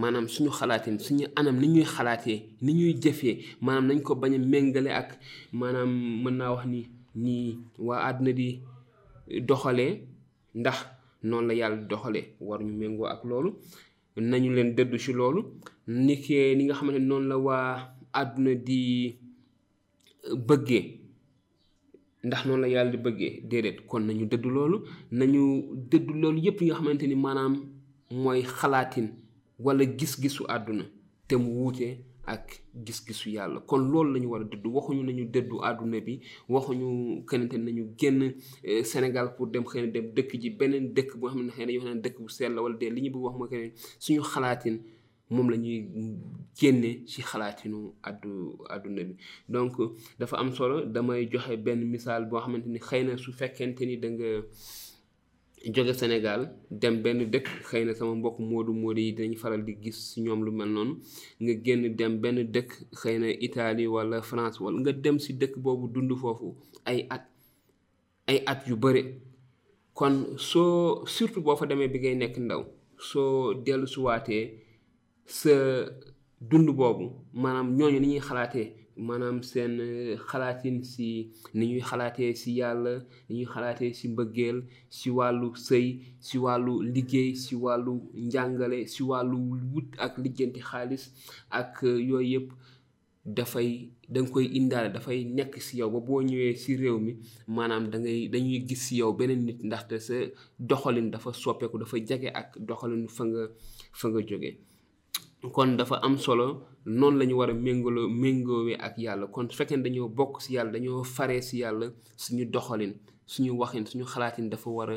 maanaam 0.00 0.26
suñu 0.34 0.50
xalaatin 0.58 0.96
suñu 1.04 1.26
anam 1.38 1.56
ni 1.60 1.66
ñuy 1.74 1.84
xalaatee 1.94 2.38
ni 2.64 2.70
ñuy 2.78 2.92
jëfee 3.02 3.34
maanaam 3.64 3.86
nañ 3.88 3.98
ko 4.04 4.12
bañ 4.22 4.32
a 4.34 4.38
méngale 4.52 4.88
ak 5.00 5.10
maanaam 5.58 5.90
mën 6.22 6.34
naa 6.38 6.52
wax 6.56 6.66
nii 6.72 6.84
nii 7.22 7.44
waa 7.86 8.00
àdduna 8.12 8.32
di 8.38 8.48
doxalee 9.48 9.92
ndax 10.60 10.76
noonu 11.28 11.46
la 11.48 11.54
yàlla 11.60 11.76
doxalee 11.90 12.24
war 12.48 12.60
ñu 12.66 12.72
méngoo 12.80 13.06
ak 13.12 13.20
loolu 13.28 13.50
nañu 14.20 14.52
leen 14.54 14.74
dëddu 14.76 14.98
ci 14.98 15.12
loolu 15.12 15.40
nikee 15.86 16.54
ni 16.56 16.64
nga 16.64 16.74
xamante 16.78 17.00
noonu 17.00 17.26
la 17.28 17.36
waa 17.46 17.70
àdduna 18.20 18.54
di 18.66 18.80
euh, 20.26 20.36
bëggee 20.46 20.82
ndax 22.26 22.40
noonu 22.46 22.60
la 22.62 22.68
yàlla 22.74 22.90
di 22.94 22.98
bëggee 23.06 23.32
déedéet 23.50 23.78
kon 23.88 24.02
nañu 24.06 24.24
dëddu 24.30 24.48
loolu 24.56 24.76
nañu 25.18 25.42
dëddu 25.90 26.12
loolu 26.20 26.38
yépp 26.46 26.60
yi 26.60 26.66
nga 26.66 26.76
xamante 26.78 27.04
ni 27.06 27.14
maanaam 27.24 27.54
mooy 28.22 28.40
xalaatin 28.56 29.06
wala 29.64 29.84
gis-gisu 29.98 30.42
àdduna 30.54 30.84
te 31.28 31.34
mu 31.36 31.48
wuute 31.58 31.86
ak 32.34 32.60
gis-gisu 32.86 33.30
yàlla 33.36 33.58
kon 33.68 33.82
loolu 33.92 34.10
la 34.14 34.18
ñu 34.22 34.28
war 34.32 34.42
a 34.44 34.48
dëddu 34.52 34.68
waxuñu 34.76 35.02
nañu 35.08 35.24
dëddu 35.34 35.56
àdduna 35.68 35.98
bi 36.06 36.14
waxuñu 36.54 36.86
kenente 37.28 37.56
nañu 37.66 37.82
génn 38.00 38.18
eh, 38.70 38.82
Sénégal 38.90 39.26
pour 39.34 39.46
dem 39.52 39.64
xëy 39.70 39.80
na 39.82 39.88
dem 39.94 40.06
dëkk 40.16 40.30
ji 40.42 40.48
beneen 40.58 40.86
dëkk 40.96 41.10
boo 41.18 41.28
xam 41.32 41.42
ne 41.46 41.50
xëy 41.56 41.64
na 41.66 41.72
yoo 41.76 41.82
xam 41.86 41.98
dëkk 42.04 42.16
bu 42.22 42.28
sell 42.36 42.52
la 42.56 42.60
wala 42.64 42.76
dee 42.80 42.90
li 42.94 43.00
ñu 43.04 43.10
bëgg 43.14 43.24
wax 43.26 43.34
mooy 43.38 43.50
que 43.52 43.60
suñu 44.04 44.22
xalaatin 44.32 44.76
moom 45.34 45.48
la 45.52 45.56
ñuy 45.62 45.78
génne 46.60 46.90
ci 47.10 47.18
xalaatinu 47.30 47.78
àddu 48.08 48.30
àdduna 48.74 49.02
bi 49.08 49.14
donc 49.54 49.72
dafa 50.18 50.34
am 50.42 50.50
solo 50.58 50.76
damay 50.94 51.20
joxe 51.32 51.52
benn 51.66 51.80
misaal 51.94 52.22
boo 52.30 52.38
xamante 52.44 52.68
ni 52.74 52.78
xëy 52.88 53.02
na 53.08 53.12
su 53.24 53.30
fekkente 53.40 53.82
ni 53.88 53.96
da 54.02 54.08
nga 54.14 54.28
jóge 55.66 55.92
Sénégal 55.94 56.52
dem 56.70 57.02
benn 57.02 57.30
dëkk 57.30 57.48
xëy 57.68 57.84
na 57.84 57.92
sama 57.98 58.14
mbokk 58.18 58.38
moodu 58.50 58.72
moodu 58.80 59.00
yi 59.04 59.10
dinañ 59.16 59.34
faral 59.42 59.62
di 59.66 59.72
gis 59.82 59.98
si 60.08 60.18
ñoom 60.24 60.40
lu 60.46 60.50
mel 60.58 60.70
noonu 60.76 60.94
nga 61.42 61.52
génn 61.64 61.82
dem 61.98 62.12
benn 62.22 62.38
dëkk 62.54 62.70
xëy 63.00 63.16
na 63.20 63.28
Italie 63.46 63.86
wala 63.94 64.18
France 64.28 64.58
wala 64.64 64.76
nga 64.80 64.92
dem 65.04 65.16
si 65.24 65.30
dëkk 65.40 65.54
boobu 65.64 65.86
dund 65.94 66.12
foofu 66.20 66.48
ay 66.90 66.98
at 67.14 67.24
ay 68.30 68.38
at 68.50 68.60
yu 68.68 68.74
bari 68.82 69.02
kon 69.98 70.14
soo 70.48 71.04
surtout 71.14 71.44
boo 71.44 71.56
fa 71.58 71.66
demee 71.66 71.88
bi 71.92 71.98
ngay 72.00 72.16
nekk 72.22 72.34
ndaw 72.44 72.62
soo 73.08 73.54
dellu 73.64 73.86
sa 73.86 74.22
dund 76.48 76.68
boobu 76.78 77.04
maanaam 77.42 77.68
ñooñu 77.78 77.98
ni 78.00 78.08
ñuy 78.12 78.22
xalaatee 78.28 78.66
maanaam 78.98 79.42
seen 79.46 79.78
eh, 79.80 80.16
xalaatin 80.30 80.82
si 80.90 81.30
ni 81.54 81.66
ñuy 81.70 81.82
xalaatee 81.90 82.32
si 82.42 82.50
yàlla 82.60 82.92
ni 83.28 83.32
ñuy 83.38 83.48
xalaatee 83.54 83.92
si 83.98 84.06
mbëggeel 84.14 84.58
si 84.98 85.08
wàllu 85.16 85.48
sëy 85.66 85.86
si 86.26 86.36
wàllu 86.44 86.74
liggéey 86.94 87.30
si 87.44 87.54
wàllu 87.64 87.94
njàngale 88.30 88.78
si 88.92 89.02
wàllu 89.10 89.38
wut 89.72 89.88
ak 90.04 90.14
lijjanti 90.22 90.60
xaalis 90.70 91.04
ak 91.60 91.72
eh, 91.88 91.98
yooyu 92.08 92.28
yëpp 92.32 92.48
dafay 93.36 93.68
danga 94.14 94.30
koy 94.34 94.46
indaale 94.58 94.88
dafay 94.96 95.18
nekk 95.36 95.52
si 95.66 95.74
yow 95.80 95.90
ba 95.94 96.00
boo 96.06 96.20
ñëwee 96.28 96.54
si 96.62 96.70
réew 96.80 96.98
mi 97.06 97.12
maanaam 97.56 97.84
dangay 97.92 98.18
dañuy 98.32 98.58
gis 98.68 98.82
si 98.86 98.94
yow 99.00 99.10
beneen 99.18 99.42
nit 99.46 99.58
ndaxte 99.66 99.96
sa 100.06 100.16
doxalin 100.70 101.08
dafa 101.12 101.30
soppeeku 101.42 101.78
dafa 101.82 101.96
jege 102.08 102.28
ak 102.40 102.48
doxalin 102.68 103.04
fa 103.16 103.22
nga 103.28 103.42
fa 104.00 104.06
nga 104.10 104.20
jóge 104.28 104.50
kon 105.46 105.76
dafa 105.76 106.00
am 106.02 106.18
solo 106.18 106.66
noonu 106.84 107.18
lañu 107.18 107.36
war 107.38 107.50
a 107.50 107.54
méngaloo 107.54 108.08
méngoowee 108.20 108.76
ak 108.80 108.94
yàlla 108.98 109.26
kon 109.34 109.48
su 109.50 109.56
fekkee 109.56 109.76
dañoo 109.78 110.08
bokk 110.08 110.42
si 110.42 110.54
yàlla 110.54 110.72
dañoo 110.72 111.04
fare 111.04 111.40
si 111.42 111.58
yàlla 111.58 111.86
suñu 112.16 112.44
doxalin 112.52 112.94
suñu 113.26 113.52
waxin 113.58 113.86
suñu 113.86 114.04
xalaatin 114.04 114.48
dafa 114.50 114.70
war 114.70 114.90
a 114.90 114.96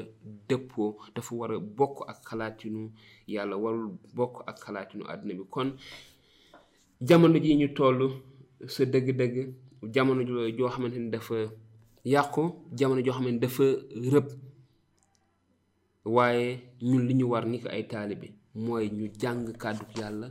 dëppoo 0.49 0.95
dafa 1.15 1.35
war 1.35 1.51
a 1.53 1.59
bokk 1.59 2.09
ak 2.09 2.25
xalaatinu 2.29 2.91
yàlla 3.27 3.55
warul 3.57 3.91
bokk 4.15 4.35
ak 4.47 4.57
xalaatinu 4.65 5.05
àddina 5.07 5.33
bi 5.39 5.43
kon 5.49 5.75
jamono 7.07 7.39
ji 7.39 7.55
ñu 7.55 7.67
toll 7.75 8.09
sa 8.67 8.83
dëgg-dëgg 8.85 9.37
jamono 9.93 10.21
joo 10.57 10.69
xamante 10.69 10.97
ni 10.99 11.09
dafa 11.11 11.35
yàqu 12.03 12.41
jamono 12.77 13.01
joo 13.05 13.13
xamante 13.15 13.33
ni 13.33 13.39
dafa 13.39 13.63
rëb 14.13 14.27
waaye 16.05 16.59
ñun 16.81 17.07
li 17.07 17.13
ñu 17.15 17.25
war 17.29 17.45
ni 17.45 17.59
ko 17.59 17.69
ay 17.69 17.83
bi 18.21 18.40
mooy 18.55 18.89
ñu 18.89 19.07
jàng 19.19 19.53
kàddu 19.59 19.85
yàlla 20.01 20.27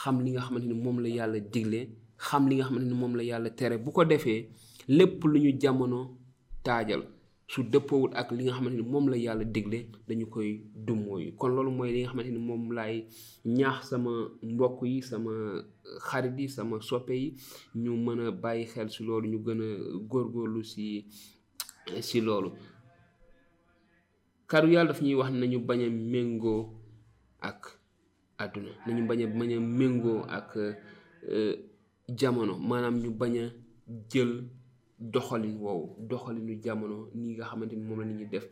xam 0.00 0.14
li 0.24 0.30
nga 0.32 0.40
xamante 0.46 0.66
ni 0.66 0.74
moom 0.84 0.96
la 1.04 1.08
yàlla 1.08 1.38
digle 1.52 1.80
xam 2.26 2.42
li 2.48 2.56
nga 2.56 2.64
xamante 2.68 2.86
ni 2.88 2.94
moom 2.94 3.14
la 3.16 3.22
yàlla 3.30 3.50
tere 3.56 3.76
bu 3.84 3.90
ko 3.92 4.04
defee 4.04 4.40
lépp 4.88 5.24
lu 5.32 5.38
ñu 5.44 5.50
jamono 5.60 5.98
taajal 6.64 7.02
su 7.52 7.62
dëppoowul 7.62 8.10
ak 8.20 8.28
li 8.36 8.42
nga 8.44 8.52
xamante 8.56 8.76
ni 8.78 8.82
moom 8.92 9.06
la 9.12 9.16
yàlla 9.16 9.44
digle 9.54 9.78
dañu 10.08 10.26
koy 10.26 10.50
dummooyu 10.86 11.32
kon 11.38 11.50
loolu 11.54 11.70
mooy 11.76 11.90
li 11.94 11.98
nga 12.00 12.08
xamante 12.10 12.30
ni 12.36 12.40
moom 12.48 12.70
laay 12.76 12.94
ñaax 13.56 13.78
sama 13.90 14.12
mbokk 14.52 14.78
yi 14.92 15.02
sama 15.02 15.32
xarit 16.06 16.38
yi 16.38 16.48
sama 16.48 16.76
soppe 16.88 17.14
yi 17.22 17.28
ñu 17.82 17.90
mën 18.04 18.20
a 18.24 18.30
bàyyi 18.42 18.64
xel 18.72 18.88
si 18.94 19.02
loolu 19.06 19.26
ñu 19.32 19.38
gën 19.46 19.60
a 19.62 19.68
góorgóorlu 20.10 20.60
si 20.64 20.84
si 22.08 22.20
loolu 22.20 22.50
kàddu 24.48 24.68
yàlla 24.72 24.88
daf 24.92 25.00
ñuy 25.02 25.14
wax 25.20 25.30
nañu 25.32 25.58
bañ 25.68 25.80
a 25.84 25.88
méngoo 26.12 26.73
ak 27.48 27.60
àdduna 28.42 28.70
nañu 28.86 29.02
bañ 29.08 29.20
a 29.24 29.26
a 29.56 29.58
méngoo 29.78 30.20
ak 30.36 30.48
euh, 31.34 31.54
jamono 32.18 32.54
maanaam 32.68 32.96
ñu 33.02 33.10
bañ 33.20 33.34
a 33.42 33.44
jël 34.10 34.30
doxalin 35.12 35.56
wow 35.64 35.80
doxalinu 36.08 36.52
jamono 36.64 36.96
nii 37.20 37.32
nga 37.34 37.44
xamante 37.50 37.74
ni 37.76 37.84
moom 37.86 38.00
la 38.02 38.06
ñuy 38.18 38.26
def 38.32 38.44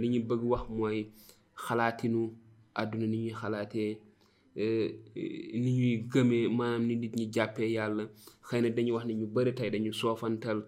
li 0.00 0.06
ñu 0.12 0.20
bëgg 0.28 0.42
wax 0.50 0.62
mooy 0.76 0.98
xalaatinu 1.64 2.20
àdduna 2.80 3.06
ni 3.12 3.16
ñuy 3.22 3.34
xalaatee 3.40 3.90
euh, 4.62 4.88
ni 5.62 5.70
ñuy 5.78 5.94
gëme 6.10 6.36
maanaam 6.58 6.82
ni 6.88 6.94
nit 7.02 7.12
ñi 7.18 7.24
jàppee 7.34 7.68
yàlla 7.76 8.04
xëy 8.46 8.60
na 8.64 8.68
dañu 8.76 8.92
wax 8.96 9.04
ne 9.08 9.12
ñu 9.18 9.26
bëri 9.34 9.52
tey 9.58 9.68
dañu 9.74 9.90
soofantal 10.00 10.58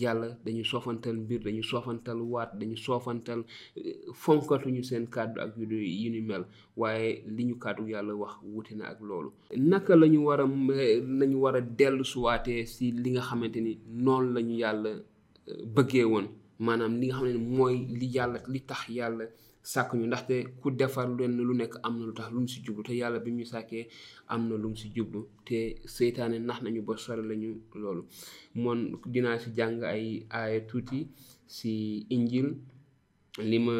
yàlla 0.00 0.28
dañu 0.44 0.64
soofantal 0.70 1.16
mbir 1.24 1.40
dañu 1.44 1.62
soofantal 1.70 2.18
waat 2.32 2.50
dañu 2.60 2.76
soofantal 2.84 3.40
eh, 3.76 3.98
fonkatuñu 4.22 4.82
seen 4.88 5.06
kàddu 5.14 5.38
ak 5.44 5.52
yu 5.58 5.64
yu 6.02 6.08
ni 6.12 6.20
mel 6.28 6.44
waaye 6.80 7.10
li 7.34 7.42
ñu 7.48 7.54
kàddu 7.64 7.82
yàlla 7.92 8.14
wax 8.22 8.34
wuute 8.50 8.72
na 8.78 8.84
ak 8.92 8.98
loolu 9.08 9.28
naka 9.70 9.92
la 10.00 10.06
ñu 10.14 10.20
war 10.26 10.40
a 10.40 10.46
lañu 11.18 11.36
war 11.42 11.56
a 11.56 11.60
dellu 11.78 12.04
suwaatee 12.12 12.62
si 12.74 12.84
li 13.02 13.08
nga 13.10 13.20
xamante 13.28 13.58
ni 13.62 13.72
noonu 14.04 14.28
la 14.34 14.40
ñu 14.48 14.54
yàlla 14.64 14.90
eh, 15.50 15.62
bëggee 15.74 16.04
woon 16.10 16.26
maanaam 16.64 16.92
li 17.00 17.04
nga 17.06 17.16
xam 17.18 17.26
ne 17.28 17.36
mooy 17.56 17.76
li 17.98 18.06
yàlla 18.16 18.38
li 18.52 18.60
tax 18.68 18.82
yàlla 18.98 19.24
sàkk 19.70 19.90
ñu 19.98 20.04
ndaxte 20.06 20.36
ku 20.60 20.68
defar 20.80 21.06
lenn 21.18 21.34
lu 21.48 21.54
nekk 21.60 21.72
am 21.86 21.94
na 21.98 22.02
lu 22.08 22.12
tax 22.18 22.28
lu 22.34 22.38
mu 22.42 22.48
si 22.52 22.58
jublu 22.64 22.82
te 22.86 22.92
yàlla 23.00 23.18
bi 23.24 23.30
mu 23.36 23.44
sàkkee 23.52 23.84
am 24.32 24.40
na 24.48 24.54
lu 24.62 24.66
mu 24.72 24.76
si 24.82 24.88
jublu 24.96 25.20
te 25.46 25.58
seytaane 25.94 26.36
nax 26.48 26.58
nañu 26.62 26.80
ba 26.86 26.92
sore 27.04 27.22
lañu 27.30 27.50
loolu 27.80 28.02
moon 28.62 28.78
dinaa 29.12 29.36
si 29.42 29.48
jàng 29.58 29.76
ay 29.94 30.04
aaya 30.38 30.58
tuuti 30.68 30.98
si 31.56 31.70
injil 32.14 32.48
li 33.50 33.58
ma 33.66 33.76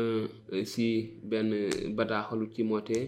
eh, 0.57 0.65
si 0.73 0.85
benn 1.31 1.51
bataaxalu 1.97 2.45
Timote 2.55 2.99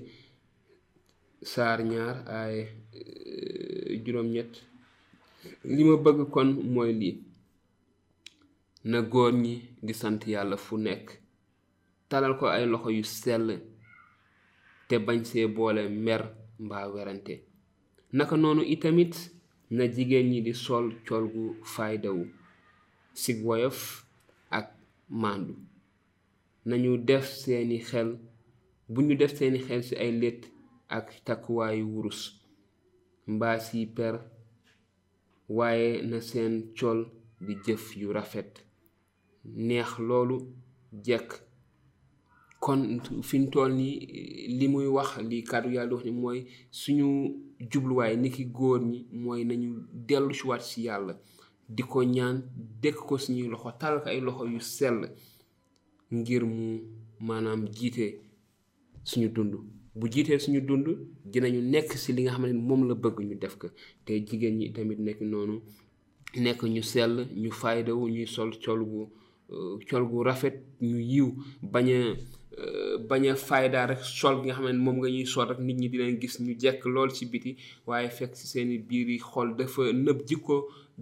saar 1.52 1.78
ñaar 1.90 2.16
ay 2.40 2.56
eh, 2.98 3.92
juróom-ñett 4.04 4.52
li 5.74 5.82
ma 5.88 5.94
bëgg 6.04 6.18
kon 6.34 6.48
mooy 6.72 6.90
lii 7.00 7.14
na 8.90 8.98
góor 9.12 9.32
ñi 9.42 9.54
di 9.86 9.92
sant 10.00 10.20
yàlla 10.32 10.56
fu 10.66 10.74
nekk 10.86 11.08
talal 12.08 12.34
ko 12.38 12.46
ay 12.52 12.64
loxo 12.72 12.90
yu 12.96 13.04
sell 13.18 13.48
te 14.88 14.94
bañ 15.06 15.20
see 15.28 15.46
boole 15.56 15.82
mer 16.04 16.22
mbaa 16.64 16.86
werante 16.94 17.34
naka 18.16 18.34
noonu 18.42 18.62
itamit 18.74 19.14
na 19.76 19.82
jigéen 19.94 20.28
ñi 20.30 20.38
di 20.46 20.52
sol 20.64 20.86
col 21.08 21.26
gu 21.34 21.44
faydawu 21.74 22.22
sig 23.22 23.38
woyof 23.46 23.80
ak 24.58 24.66
màndu 25.20 25.54
nañu 26.68 26.92
def 27.08 27.24
seeni 27.42 27.78
xel 27.88 28.08
bu 28.92 28.98
ñu 29.06 29.14
def 29.20 29.32
seeni 29.38 29.58
xel 29.66 29.82
ci 29.88 29.94
ay 30.02 30.12
létt 30.20 30.40
ak 30.96 31.06
takkuwaayu 31.26 31.84
wurus 31.92 32.20
mbaa 33.34 33.58
si 33.66 33.80
per 33.96 34.14
waaye 35.56 35.90
na 36.10 36.18
seen 36.30 36.54
col 36.78 37.00
di 37.46 37.52
jëf 37.64 37.84
yu 38.00 38.08
rafet 38.16 38.52
neex 39.66 39.90
loolu 40.08 40.36
jekk 41.06 41.30
kon 42.64 42.84
fi 43.22 43.36
ñu 43.40 43.50
toll 43.50 43.74
nii 43.74 44.54
li 44.58 44.68
muy 44.68 44.86
wax 44.86 45.18
li 45.30 45.42
kàddu 45.42 45.68
yàlla 45.74 45.96
ni 46.04 46.10
mooy 46.10 46.46
suñu 46.70 47.04
jubluwaay 47.70 48.16
ni 48.16 48.30
ki 48.30 48.44
góor 48.46 48.80
ñi 48.80 49.06
mooy 49.12 49.44
nañu 49.44 49.70
dellu 49.92 50.32
si 50.34 50.44
si 50.60 50.82
yàlla 50.84 51.18
di 51.68 51.82
ko 51.82 52.02
ñaan 52.04 52.40
dëkk 52.82 52.96
ko 53.06 53.18
suñuy 53.18 53.48
loxo 53.48 53.70
talal 53.78 54.00
ko 54.02 54.08
ay 54.08 54.20
loxo 54.20 54.46
yu 54.46 54.60
sell 54.60 55.00
ngir 56.12 56.44
mu 56.44 56.80
maanaam 57.20 57.68
jiite 57.70 58.06
suñu 59.04 59.28
dund 59.28 59.54
bu 59.94 60.06
jiitee 60.10 60.38
suñu 60.38 60.60
dund 60.60 60.86
dinañu 61.24 61.60
nekk 61.60 61.92
si 61.96 62.12
li 62.12 62.22
nga 62.22 62.30
xam 62.32 62.46
ne 62.46 62.52
moom 62.54 62.88
la 62.88 62.94
bëgg 62.94 63.20
ñu 63.20 63.34
def 63.38 63.56
ko 63.56 63.68
te 64.06 64.12
jigéen 64.26 64.56
ñi 64.58 64.72
tamit 64.72 64.98
nekk 64.98 65.20
noonu 65.20 65.60
nekk 66.42 66.62
ñu 66.64 66.82
sell 66.82 67.28
ñu 67.36 67.50
faydawu 67.52 68.08
ñuy 68.08 68.26
sol 68.26 68.50
col 68.64 68.82
gu 68.84 69.08
col 69.90 70.04
gu 70.08 70.22
rafet 70.22 70.56
ñu 70.80 70.98
yiw 71.10 71.28
bañ 71.62 72.16
bañ 72.98 73.24
a 73.32 73.86
rek 73.88 74.00
sol 74.04 74.36
gi 74.42 74.48
nga 74.48 74.54
xam 74.56 74.66
ne 74.70 74.80
moom 74.84 74.96
nga 75.00 75.08
ñuy 75.14 75.26
sol 75.32 75.46
rek 75.50 75.58
nit 75.66 75.78
ñi 75.80 75.88
di 75.90 75.98
leen 75.98 76.20
gis 76.20 76.36
ñu 76.44 76.54
jekk 76.60 76.84
lool 76.86 77.10
si 77.10 77.24
biti 77.26 77.56
waaye 77.86 78.08
fekk 78.08 78.32
ci 78.34 78.46
seeni 78.46 78.78
biir 78.78 79.08
yi 79.10 79.18
xol 79.18 79.56
dafa 79.58 79.82
nëb 80.04 80.18
jikko 80.28 80.56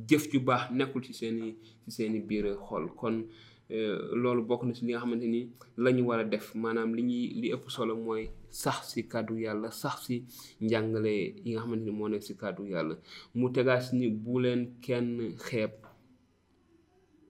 jëf 0.08 0.25
ju 0.32 0.40
baax 0.40 0.70
nekkul 0.76 1.02
ci 1.04 1.12
seen 1.14 1.37
i 1.44 1.50
ci 1.94 2.20
biir 2.20 2.46
xol 2.56 2.84
kon 2.96 3.26
euh, 3.70 3.99
loolu 4.14 4.42
bokk 4.49 4.62
na 4.64 4.75
si 4.75 4.84
li 4.87 4.92
nga 4.92 5.00
xamante 5.00 5.26
ni 5.34 5.50
lañu 5.76 6.02
war 6.08 6.20
a 6.20 6.25
def 6.25 6.54
maanaam 6.54 6.94
li 6.96 7.02
ñuy 7.02 7.26
li 7.40 7.49
ëpp 7.54 7.70
solo 7.70 7.94
mooy 7.96 8.30
sax 8.50 8.80
si 8.92 9.04
kàddu 9.12 9.34
yàlla 9.38 9.70
sax 9.70 9.96
si 10.06 10.25
njàngale 10.61 11.12
yi 11.44 11.52
nga 11.52 11.61
xamante 11.61 11.84
ni 11.84 11.90
moo 11.99 12.08
nekk 12.08 12.22
si 12.22 12.34
kàddu 12.37 12.62
yàlla 12.72 12.94
mu 13.34 13.50
tegaa 13.52 13.80
si 13.80 13.96
ni 13.99 14.06
bu 14.08 14.38
leen 14.42 14.62
kenn 14.84 15.34
xeeb 15.46 15.72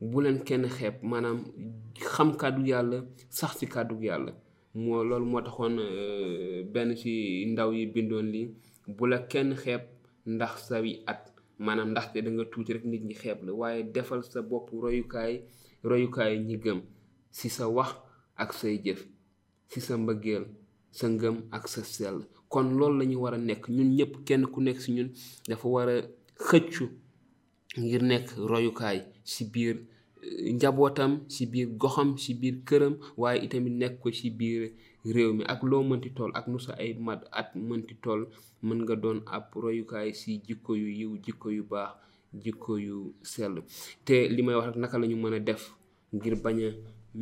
bu 0.01 0.19
leen 0.23 0.39
kenn 0.47 0.65
xeeb 0.77 0.95
maanaam 1.11 1.39
xam 2.15 2.31
kàddu 2.41 2.63
yàlla 2.71 2.99
sax 3.29 3.53
ci 3.59 3.67
kàddu 3.75 3.97
yàlla 4.09 4.33
moo 4.81 5.05
loolu 5.05 5.27
moo 5.31 5.43
taxoon 5.43 5.77
euh, 5.79 6.63
benn 6.73 6.97
ci 6.97 7.45
ndaw 7.47 7.73
yi 7.73 7.87
bindoon 7.87 8.27
lii 8.35 8.49
bu 8.97 9.07
la 9.07 9.19
kenn 9.31 9.55
xeeb 9.55 9.83
ndax 10.27 10.67
sawi 10.69 11.03
at 11.07 11.21
maanaam 11.59 11.91
ndaxte 11.91 12.19
da 12.25 12.31
nga 12.31 12.45
tuuti 12.51 12.73
rek 12.73 12.85
nit 12.85 13.03
ñi 13.05 13.15
xeeb 13.15 13.39
la 13.47 13.53
waaye 13.53 13.83
defal 13.95 14.23
sa 14.25 14.41
bopp 14.43 14.69
royukaay 14.83 15.35
royukaay 15.89 16.35
ñi 16.39 16.57
gëm 16.65 16.81
ci 17.37 17.49
sa 17.51 17.65
wax 17.77 17.91
ak 18.37 18.53
say 18.53 18.77
jëf 18.85 19.01
ci 19.71 19.81
sa 19.81 19.95
mbëggeel 19.99 20.45
sa 20.91 21.07
ngëm 21.09 21.37
ak 21.57 21.65
sa 21.69 21.83
sell 21.85 22.19
kon 22.49 22.69
loolu 22.79 22.99
lañu 23.01 23.17
war 23.23 23.35
a 23.35 23.39
nekk 23.39 23.65
ñun 23.69 23.91
ñëpp 23.97 24.15
kenn 24.27 24.47
ku 24.53 24.61
nekk 24.63 24.79
ci 24.81 24.91
ñun 24.93 25.11
dafa 25.49 25.69
war 25.69 25.89
a 25.89 25.97
xëccu 26.49 26.85
ngir 27.81 28.03
nekk 28.03 28.27
royukaay 28.51 28.99
ci 29.31 29.45
biir 29.53 29.77
njabootam 30.55 31.21
ci 31.33 31.43
biir 31.53 31.69
goxam 31.81 32.11
ci 32.23 32.31
biir 32.41 32.57
këram 32.69 32.95
waaye 33.23 33.39
itamit 33.47 33.75
nekk 33.81 33.95
ko 34.01 34.09
si 34.19 34.29
biir 34.39 34.63
réew 35.15 35.31
mi 35.37 35.45
ak 35.53 35.61
loo 35.71 35.83
mënti 35.91 36.11
tool 36.17 36.31
ak 36.39 36.45
nu 36.51 36.59
sa 36.67 36.73
ay 36.83 36.91
mat 37.07 37.21
at 37.41 37.49
mënti 37.69 37.95
tool 38.05 38.21
mën 38.67 38.79
nga 38.85 38.97
doon 39.03 39.19
ab 39.37 39.45
royukaay 39.65 40.11
si 40.21 40.31
jikko 40.47 40.73
yu 40.81 40.89
yiw 40.99 41.13
jikko 41.25 41.49
yu 41.57 41.65
baax 41.73 41.91
jikko 42.43 42.73
yu 42.87 42.97
sell 43.33 43.57
te 44.07 44.17
li 44.35 44.43
may 44.47 44.55
wax 44.59 44.67
rek 44.69 44.77
naka 44.83 44.97
lañu 45.01 45.17
ñu 45.17 45.23
mën 45.25 45.35
a 45.35 45.39
def 45.49 45.63
ngir 46.15 46.35
bañ 46.45 46.59
a 46.65 46.71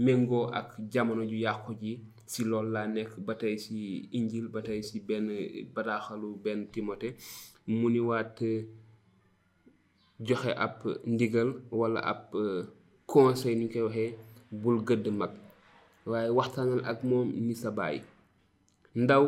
méngoo 0.04 0.46
ak 0.58 0.68
jamono 0.92 1.22
ju 1.30 1.36
yàqu 1.44 1.72
ji 1.82 1.92
ci 2.32 2.40
loolu 2.48 2.70
laa 2.74 2.86
nekk 2.94 3.12
ba 3.26 3.34
tey 3.40 3.56
si 3.64 3.78
injil 4.18 4.46
ba 4.54 4.60
tey 4.66 4.80
si 4.82 4.96
benn 5.08 5.26
bataaxalu 5.74 6.28
benn 6.44 6.60
timote 6.72 7.08
mu 7.78 7.86
ni 7.90 8.00
waat 8.10 8.36
joxe 10.26 10.50
ab 10.64 10.72
ndigal 11.12 11.50
wala 11.70 12.00
ab 12.12 12.22
conseil 13.12 13.56
ñu 13.60 13.66
koy 13.72 13.82
waxee 13.86 14.10
bul 14.60 14.78
gëdd 14.86 15.06
mag 15.20 15.32
waaye 16.10 16.30
waxtaanal 16.38 16.82
ak 16.90 16.98
moom 17.08 17.28
ni 17.46 17.54
sa 17.62 17.68
ndaw 19.02 19.24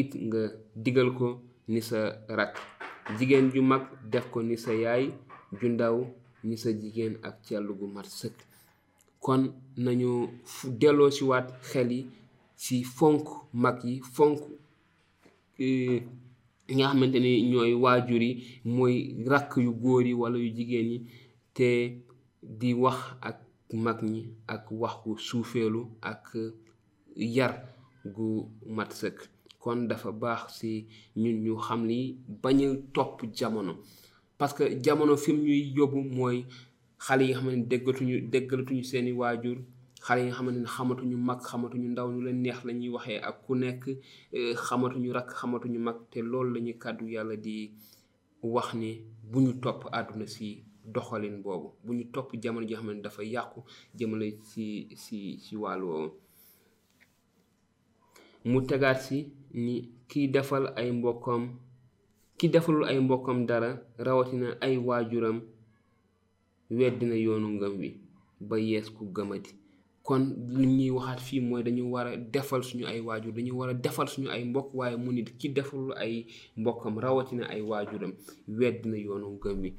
it 0.00 0.10
nga 0.26 0.40
digal 0.84 1.08
ko 1.18 1.26
ni 1.72 1.80
sa 1.88 1.98
rak 2.38 2.52
jigéen 3.16 3.46
ju 3.54 3.60
mag 3.72 3.84
def 4.12 4.24
ko 4.32 4.38
ni 4.42 4.56
sa 4.64 4.72
yaay 4.82 5.04
ju 5.58 5.66
ndaw 5.76 5.96
ni 6.48 6.56
sa 6.62 6.70
jigéen 6.80 7.14
ak 7.26 7.34
càllu 7.46 7.72
gu 7.78 7.86
mat 7.94 8.08
sëkk 8.20 8.36
kon 9.24 9.42
nañu 9.84 10.10
delloo 10.80 11.10
si 11.16 11.22
waat 11.30 11.48
xel 11.70 11.88
yi 11.96 12.00
si 12.64 12.74
fonk 12.96 13.24
mag 13.62 13.76
yi 13.88 13.94
fonk 14.16 14.36
e, 15.64 15.66
nga 16.76 16.84
xamante 16.90 17.18
ni 17.20 17.32
ñooy 17.50 17.72
waajur 17.82 18.22
yi 18.28 18.32
mooy 18.74 18.96
rakk 19.30 19.50
yu 19.64 19.70
góor 19.82 20.02
yi 20.10 20.14
wala 20.20 20.36
yu 20.44 20.48
jigéen 20.56 20.88
yi 20.92 20.98
te 21.56 21.68
di 22.58 22.70
wax 22.82 22.96
ak 23.28 23.36
mag 23.84 23.98
ñi 24.12 24.22
ak 24.54 24.64
waxu 24.82 25.10
suufeelu 25.26 25.82
ak 26.10 26.26
yar 27.36 27.52
gu 28.14 28.30
mat 28.76 28.90
sëkk 29.00 29.18
kon 29.62 29.78
dafa 29.88 30.10
baax 30.22 30.40
si 30.58 30.72
ñun 31.22 31.38
ñu 31.44 31.52
xam 31.66 31.80
ni 31.90 31.98
bañ 32.42 32.58
topp 32.94 33.16
jamono 33.38 33.72
parce 34.38 34.54
que 34.56 34.64
jamono 34.84 35.14
fi 35.22 35.30
mu 35.36 35.42
ñuy 35.46 35.62
yóbbu 35.76 35.98
mooy 36.16 36.38
xale 37.04 37.22
yi 37.26 37.32
nga 37.32 37.40
xam 37.42 37.48
ne 37.54 37.66
déggatuñu 37.70 38.16
déggalatuñu 38.32 38.82
seeni 38.90 39.10
waajur 39.20 39.58
xale 40.04 40.20
yi 40.22 40.26
nga 40.28 40.36
xamante 40.36 40.58
ne 40.60 40.66
xamatuñu 40.74 41.16
mag 41.28 41.40
xamatuñu 41.48 41.88
ndaw 41.92 42.08
ñu 42.12 42.18
leen 42.24 42.40
neex 42.44 42.60
lañuy 42.66 42.90
waxee 42.96 43.20
ak 43.28 43.36
ku 43.44 43.52
nekk 43.62 43.82
eh, 44.38 44.54
xamatuñu 44.66 45.10
rakk 45.16 45.30
xamatuñu 45.40 45.78
mag 45.86 45.96
te 46.10 46.18
loolu 46.30 46.50
la 46.54 46.60
ñuy 46.64 46.76
kàddu 46.82 47.04
yàlla 47.14 47.36
di 47.44 47.56
wax 48.54 48.68
ni 48.80 48.90
bu 49.30 49.38
ñu 49.44 49.52
topp 49.62 49.80
àdduna 49.98 50.26
si 50.34 50.48
doxalin 50.92 51.36
boobu 51.44 51.68
bu 51.84 51.90
ñu 51.96 52.04
topp 52.12 52.30
jamono 52.42 52.66
ji 52.68 52.74
xam 52.78 52.88
ne 52.92 53.02
dafa 53.04 53.22
yàqu 53.34 53.60
jamono 53.98 54.24
si 54.50 54.64
si 55.02 55.18
ci 55.44 55.52
wàll 55.62 55.82
woowu 55.88 56.10
mu 58.50 58.58
tegaat 58.68 58.98
si 59.06 59.18
ni 59.64 59.74
kiy 60.10 60.26
defal 60.34 60.64
ay 60.80 60.88
mbokkam 60.98 61.42
ki 62.38 62.46
defalul 62.52 62.84
ay 62.90 62.98
mbokkam 63.04 63.38
dara 63.48 63.70
rawatina 64.06 64.48
ay 64.66 64.74
waajuram 64.86 65.38
dina 66.98 67.14
yoonu 67.24 67.48
ngëm 67.56 67.74
wi 67.80 67.88
ba 68.48 68.56
yees 68.68 68.86
ku 68.96 69.02
gëmati 69.16 69.52
kon 70.06 70.22
li 70.58 70.66
ñuy 70.76 70.90
waxaat 70.96 71.20
fii 71.26 71.40
mooy 71.48 71.62
dañu 71.66 71.82
war 71.94 72.06
a 72.06 72.16
defal 72.34 72.62
suñu 72.68 72.84
ay 72.92 73.00
waajur 73.06 73.32
dañu 73.36 73.52
war 73.58 73.70
a 73.70 73.74
defal 73.84 74.08
suñu 74.12 74.28
ay 74.36 74.44
mbokk 74.50 74.70
waaye 74.78 74.96
mu 75.04 75.10
nit 75.16 75.28
ki 75.38 75.46
defalul 75.56 75.92
ay 76.04 76.14
mbokkam 76.60 76.94
rawatina 77.04 77.44
ay 77.54 77.60
waajuram 77.70 78.12
wedd 78.58 78.80
na 78.90 78.96
yoonu 79.04 79.28
ngëm 79.36 79.56
wi 79.62 79.70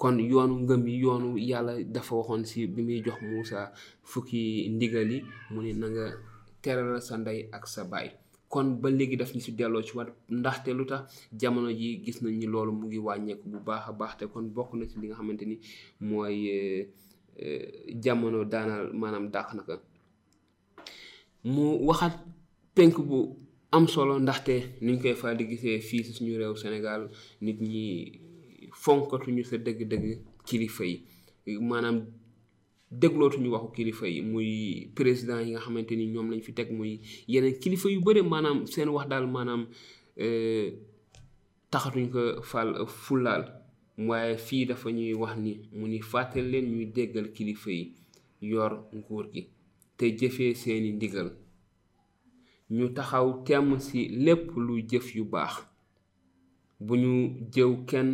kon 0.00 0.16
yoonu 0.30 0.54
ngëm 0.64 0.86
yi 0.88 0.96
yoonu 1.02 1.28
yàlla 1.50 1.74
dafa 1.94 2.12
waxoon 2.16 2.44
si 2.50 2.66
bi 2.66 2.82
muy 2.84 2.98
jox 3.06 3.18
Muusa 3.28 3.60
fukki 4.10 4.42
ndigal 4.74 5.10
yi 5.12 5.18
mu 5.52 5.60
ne 5.62 5.72
na 5.80 5.86
nga 5.92 6.06
teral 6.62 7.00
sa 7.06 7.14
ndey 7.22 7.40
ak 7.56 7.64
sa 7.72 7.82
baay 7.92 8.08
kon 8.52 8.66
ba 8.80 8.88
léegi 8.98 9.16
daf 9.20 9.32
ñu 9.34 9.40
si 9.44 9.52
delloo 9.58 9.82
ci 9.86 9.92
waat 9.96 10.08
ndaxte 10.38 10.68
lu 10.78 10.84
tax 10.90 11.02
jamono 11.40 11.70
ji 11.80 11.88
gis 12.04 12.18
nañ 12.22 12.34
ni 12.40 12.46
loolu 12.52 12.72
mu 12.78 12.84
ngi 12.86 12.98
wàññeeku 13.06 13.46
bu 13.52 13.58
baax 13.68 13.82
a 13.88 13.92
baax 14.00 14.12
te 14.18 14.24
kon 14.32 14.46
bokk 14.54 14.72
na 14.74 14.84
ci 14.90 14.94
li 15.00 15.06
nga 15.06 15.16
xamante 15.18 15.44
ni 15.48 15.56
mooy 16.08 16.36
eh, 16.56 16.80
eh, 17.42 17.66
jamono 18.02 18.38
daanal 18.52 18.84
maanaam 19.00 19.26
dàq 19.34 19.48
na 19.56 19.62
ko 19.68 19.74
mu 21.52 21.64
waxaat 21.88 22.14
penk 22.76 22.94
bu 23.08 23.18
am 23.76 23.84
solo 23.92 24.14
ndaxte 24.20 24.54
niñ 24.84 24.96
koy 25.02 25.14
faral 25.20 25.36
di 25.38 25.44
gisee 25.50 25.78
fii 25.88 26.02
suñu 26.16 26.38
réew 26.40 26.54
senegal 26.62 27.02
nit 27.44 27.58
ñi 27.68 27.84
fonkatuñu 28.86 29.42
sa 29.44 29.58
dëgg-dëgg 29.58 30.04
kilifa 30.46 30.84
yi 30.86 30.98
maanaam 31.70 31.96
déglootuñu 32.90 33.50
waxu 33.54 33.68
kilifa 33.76 34.06
yi 34.08 34.20
muy 34.22 34.90
président 34.94 35.40
yi 35.44 35.50
nga 35.50 35.60
xamante 35.64 35.94
ni 35.96 36.06
ñoom 36.12 36.30
lañ 36.30 36.40
fi 36.46 36.52
teg 36.54 36.68
muy 36.78 36.92
yeneen 37.28 37.58
kilifa 37.62 37.88
yu 37.94 38.00
bëri 38.06 38.22
maanaam 38.32 38.58
seen 38.72 38.88
wax 38.96 39.08
daal 39.10 39.26
maanaam 39.36 39.62
eh, 40.24 40.66
taxatuñ 41.70 42.06
ko 42.14 42.22
fal 42.50 42.70
fulaal 43.04 43.44
waaye 44.08 44.36
fii 44.46 44.66
dafa 44.70 44.88
ñuy 44.96 45.14
wax 45.22 45.34
ni 45.44 45.52
mu 45.78 45.84
ni 45.92 45.98
fàttali 46.10 46.48
leen 46.52 46.66
ñuy 46.74 46.86
déggal 46.96 47.26
kilifa 47.36 47.70
yi 47.78 47.84
yor 48.50 48.72
nguur 48.96 49.26
gi 49.32 49.42
te 49.96 50.04
jëfee 50.18 50.54
seeni 50.62 50.90
ndigal 50.96 51.28
ñu 52.76 52.84
taxaw 52.96 53.28
temm 53.46 53.68
ci 53.86 54.00
lépp 54.24 54.46
lu 54.66 54.74
jëf 54.90 55.06
yu 55.16 55.24
baax 55.32 55.54
bu 56.84 56.92
ñu 57.02 57.12
jëw 57.52 57.70
kenn 57.88 58.10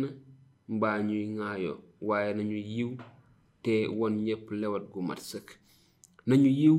mbaa 0.71 0.97
ñuy 1.07 1.23
ŋaayoo 1.37 1.77
waaye 2.07 2.31
nañu 2.37 2.57
yiw 2.75 2.91
te 3.63 3.73
won 3.99 4.13
ñëpp 4.25 4.45
lewat 4.61 4.83
gu 4.93 4.99
mat 5.09 5.19
sëkk 5.29 5.47
nañu 6.29 6.49
yiw 6.61 6.77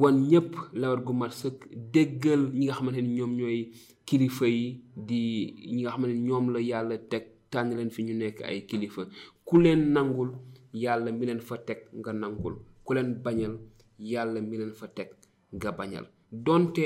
wan 0.00 0.16
ñëpp 0.30 0.50
lewat 0.80 1.00
gu 1.06 1.12
mat 1.20 1.32
sëkk 1.40 1.58
déggal 1.94 2.42
ñi 2.56 2.64
nga 2.66 2.76
xamante 2.78 3.00
ne 3.02 3.10
ñoom 3.18 3.32
ñooy 3.38 3.58
kilifa 4.08 4.46
yi 4.58 4.64
di 5.08 5.20
ñi 5.72 5.80
nga 5.82 5.90
xam 5.94 6.02
ne 6.10 6.14
ñoom 6.28 6.44
la 6.54 6.60
yàlla 6.70 6.96
teg 7.10 7.24
tànn 7.52 7.70
leen 7.76 7.90
fi 7.94 8.00
ñu 8.06 8.14
nekk 8.20 8.38
ay 8.48 8.58
kilifa 8.68 9.02
ku 9.46 9.54
leen 9.64 9.80
nangul 9.94 10.30
yàlla 10.82 11.08
mi 11.12 11.24
fa 11.48 11.56
teg 11.68 11.80
nga 12.00 12.10
nangul 12.22 12.54
ku 12.84 12.90
leen 12.96 13.08
bañal 13.24 13.54
yàlla 14.12 14.38
mi 14.48 14.54
leen 14.60 14.72
fa 14.80 14.86
teg 14.96 15.08
nga 15.56 15.70
bañal 15.78 16.06
donte 16.46 16.84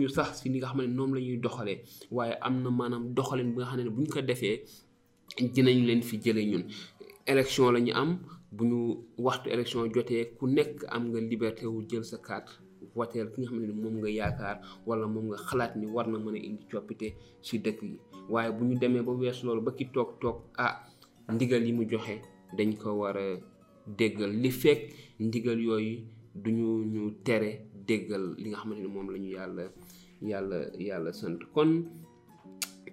ñu 0.00 0.08
sax 0.16 0.28
si 0.38 0.46
li 0.52 0.58
nga 0.58 0.68
xam 0.70 0.80
ne 0.82 0.88
noom 0.96 1.10
la 1.14 1.20
ñuy 1.26 1.38
doxalee 1.44 1.78
waaye 2.16 2.34
am 2.46 2.54
na 2.62 2.70
maanaam 2.78 3.04
doxalin 3.16 3.50
bi 3.52 3.58
nga 3.58 3.68
xam 3.70 3.78
ne 3.86 3.90
bu 3.94 4.00
ñu 4.04 4.10
ko 4.14 4.20
defee 4.30 4.56
dinañ 5.38 5.78
leen 5.86 6.02
fi 6.08 6.16
jëlee 6.24 6.46
ñun 6.50 6.64
élection 7.30 7.68
lañu 7.74 7.92
am 8.02 8.10
bu 8.56 8.62
ñu 8.70 8.78
waxtu 9.26 9.46
élection 9.54 9.82
jotee 9.94 10.24
ku 10.38 10.44
nekk 10.56 10.72
am 10.94 11.02
nga 11.10 11.20
liberté 11.30 11.64
wu 11.74 11.80
jël 11.90 12.04
sa 12.10 12.18
carte 12.26 12.50
voteel 12.96 13.28
ki 13.32 13.38
nga 13.40 13.48
xam 13.48 13.58
ne 13.68 13.72
moom 13.82 13.94
nga 14.00 14.10
yaakaar 14.18 14.56
wala 14.88 15.04
moom 15.14 15.26
nga 15.30 15.38
xalaat 15.48 15.72
ni 15.80 15.86
war 15.94 16.06
na 16.12 16.18
mën 16.24 16.36
a 16.38 16.40
indi 16.48 16.64
coppite 16.72 17.08
si 17.46 17.54
dëkk 17.64 17.78
yi 17.90 17.96
waaye 18.32 18.50
bu 18.56 18.62
ñu 18.68 18.74
demee 18.82 19.02
ba 19.06 19.12
wees 19.20 19.38
loolu 19.44 19.62
ba 19.66 19.72
ki 19.78 19.84
toog 19.94 20.10
toog 20.22 20.38
ah 20.66 20.74
ndigal 21.34 21.62
yi 21.66 21.72
mu 21.78 21.82
joxe 21.92 22.14
dañ 22.56 22.70
ko 22.80 22.88
war 23.00 23.16
a 23.24 23.26
déggal 23.98 24.32
li 24.42 24.50
fekk 24.62 24.80
ndigal 25.26 25.58
yooyu 25.66 25.92
duñu 26.42 26.68
ñu 26.92 27.02
tere 27.26 27.50
déggal 27.88 28.24
li 28.40 28.46
nga 28.50 28.58
xamante 28.60 28.82
ni 28.82 28.88
moom 28.94 29.08
lañu 29.14 29.28
ñu 29.28 29.34
yàlla 29.38 29.64
yàlla 30.30 30.58
yàlla 30.88 31.10
sant 31.20 31.40
kon 31.54 31.70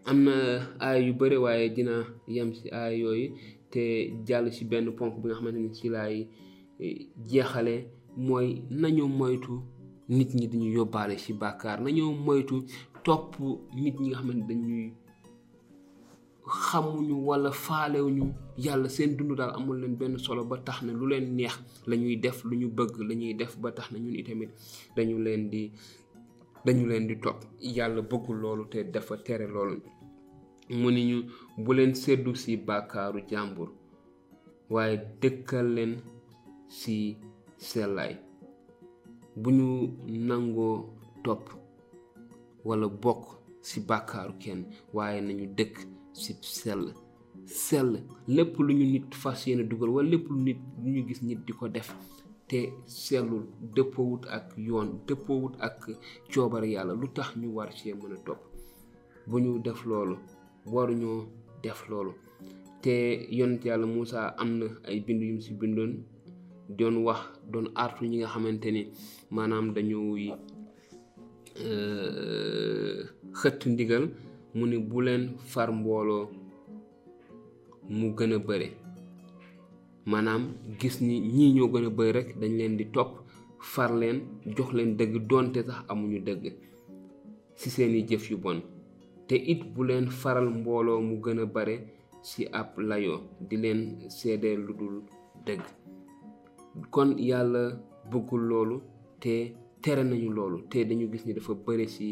am 0.06 0.24
na 0.26 0.34
aay 0.82 1.06
yu 1.08 1.14
bëri 1.18 1.38
waaye 1.44 1.70
dina 1.76 1.94
yem 2.28 2.50
ci 2.56 2.70
aay 2.72 2.96
yooyu 3.02 3.36
te 3.72 3.82
jàll 4.28 4.52
ci 4.54 4.66
benn 4.70 4.88
ponk 4.98 5.14
bi 5.22 5.28
nga 5.28 5.36
xamante 5.38 5.58
ni 5.62 5.74
ci 5.76 5.90
laay 5.96 6.18
e, 6.86 7.10
jeexale 7.30 7.76
mooy 8.26 8.50
nañu 8.82 9.04
moytu 9.18 9.54
nit 10.18 10.30
ñi 10.38 10.46
dañu 10.52 10.70
yóbbaale 10.76 11.16
ci 11.24 11.32
bàkkaar 11.42 11.80
nañoo 11.84 12.12
moytu 12.26 12.56
topp 13.06 13.34
nit 13.84 13.96
ñi 14.02 14.08
nga 14.10 14.18
xamante 14.20 14.46
dañuy 14.50 14.86
xamuñu 16.66 17.16
wala 17.28 17.52
faalewuñu 17.66 18.26
yàlla 18.66 18.90
seen 18.90 19.18
dund 19.18 19.36
daal 19.38 19.52
amul 19.56 19.78
leen 19.82 19.96
benn 20.00 20.18
solo 20.26 20.44
ba 20.46 20.58
tax 20.68 20.78
na 20.86 20.94
lu 20.94 21.06
leen 21.12 21.26
neex 21.38 21.56
lañuy 21.90 22.16
def 22.24 22.44
lu 22.46 22.56
ñu 22.58 22.68
bëgg 22.78 22.94
la 23.08 23.14
ñuy 23.16 23.34
def 23.40 23.54
ba 23.62 23.72
tax 23.72 23.88
na 23.92 24.00
ñun 24.00 24.16
itamit 24.16 24.52
dañu 24.96 25.18
leen 25.26 25.44
di 25.52 25.62
dañu 26.66 26.86
leen 26.90 27.08
di 27.08 27.16
topp 27.24 27.40
yàlla 27.76 28.02
bëggul 28.02 28.38
loolu 28.42 28.66
te 28.72 28.84
dafa 28.94 29.16
tere 29.18 29.48
loolu 29.48 29.82
mu 30.80 30.90
ni 30.96 31.02
ñu 31.10 31.18
bu 31.64 31.72
seddu 32.04 32.32
ci 32.42 32.52
bàkkaaru 32.68 33.20
jàmbur 33.30 33.70
waaye 34.74 34.96
dëkkal 35.22 35.68
leen 35.76 35.94
si 36.80 36.96
sellaay 37.70 38.14
bu 39.42 39.50
ñu 39.58 39.68
nangoo 40.28 40.76
topp 41.24 41.44
walla 42.68 42.88
bokk 43.04 43.24
ci 43.68 43.78
bàkkaaru 43.88 44.34
kenn 44.44 44.62
waaye 44.96 45.20
nañu 45.28 45.46
dëkk 45.58 45.76
ci 46.22 46.32
sell 46.56 46.84
sell 47.66 47.90
lépp 48.36 48.54
lu 48.66 48.72
ñu 48.80 48.86
nit 48.94 49.12
fas 49.22 49.40
yéene 49.48 49.64
dugal 49.70 49.90
walla 49.96 50.10
lépp 50.12 50.26
lu 50.30 50.36
nit 50.48 50.60
lu 50.84 50.88
ñu 50.94 51.02
gis 51.08 51.22
nit 51.28 51.40
di 51.46 51.52
ko 51.60 51.66
def 51.76 51.90
te 52.50 52.60
sellul 53.02 53.44
dëppoowut 53.76 54.24
ak 54.38 54.48
yoon 54.68 54.90
dëppoowut 55.08 55.54
ak 55.68 55.78
coobar 56.32 56.64
yàlla 56.74 56.94
lu 57.02 57.08
tax 57.16 57.30
ñu 57.42 57.48
war 57.56 57.70
cee 57.78 57.94
mën 58.00 58.14
a 58.14 58.18
topp 58.26 58.42
bu 59.28 59.36
ñu 59.44 59.52
def 59.66 59.82
loolu 59.90 60.16
ñu 60.76 61.28
def 61.64 61.88
lolu 61.90 62.12
te 62.82 63.26
yonent 63.32 63.64
yalla 63.66 63.86
Moussa 63.86 64.36
am 64.38 64.62
ay 64.88 65.00
bindu 65.02 65.26
yum 65.26 65.42
si 65.42 65.54
bindon 65.54 66.04
don 66.70 66.96
wax 67.04 67.20
doon 67.52 67.68
artu 67.76 68.06
ñi 68.08 68.18
nga 68.18 68.28
xamanteni 68.34 68.82
manam 69.36 69.66
dañu 69.76 70.00
euh 71.66 72.96
xëtt 73.40 73.62
ndigal 73.74 74.04
mu 74.58 74.66
ni 74.72 74.78
bu 74.90 74.98
len 75.08 75.24
far 75.52 75.70
mbolo 75.80 76.18
mu 77.98 78.08
gëna 78.18 78.38
bëré 78.48 78.68
manam 80.12 80.42
gis 80.80 80.96
ni 81.08 81.16
ñi 81.36 81.46
ño 81.56 81.64
gëna 81.74 81.90
bëy 81.98 82.12
rek 82.16 82.28
dañ 82.40 82.54
leen 82.60 82.76
di 82.80 82.86
top 82.96 83.10
far 83.72 83.92
leen 84.00 84.18
jox 84.58 84.70
leen 84.78 84.92
dëgg 85.00 85.14
donte 85.30 85.60
sax 85.68 85.80
amuñu 85.92 86.20
dëgg 86.28 86.44
ci 87.60 87.70
seeni 87.76 88.00
jëf 88.10 88.26
yu 88.32 88.38
bon 88.44 88.60
te 89.28 89.36
it 89.36 89.74
bu 89.76 89.84
leen 89.88 90.08
faral 90.10 90.48
mbooloo 90.60 91.00
mu 91.08 91.16
gën 91.24 91.40
a 91.40 91.46
bare 91.56 91.76
ci 92.28 92.42
ab 92.60 92.70
layo 92.90 93.16
di 93.48 93.56
leen 93.58 93.80
seede 94.18 94.50
lu 94.56 94.74
dul 94.80 94.96
dëgg 95.46 95.64
kon 96.94 97.10
yàlla 97.30 97.64
bëggul 98.12 98.42
loolu 98.50 98.76
te 99.20 99.34
tere 99.82 100.04
nañu 100.04 100.30
loolu 100.38 100.58
te 100.70 100.80
dañu 100.88 101.06
gis 101.12 101.26
ni 101.26 101.34
dafa 101.34 101.54
bëri 101.66 101.88
ci 101.96 102.08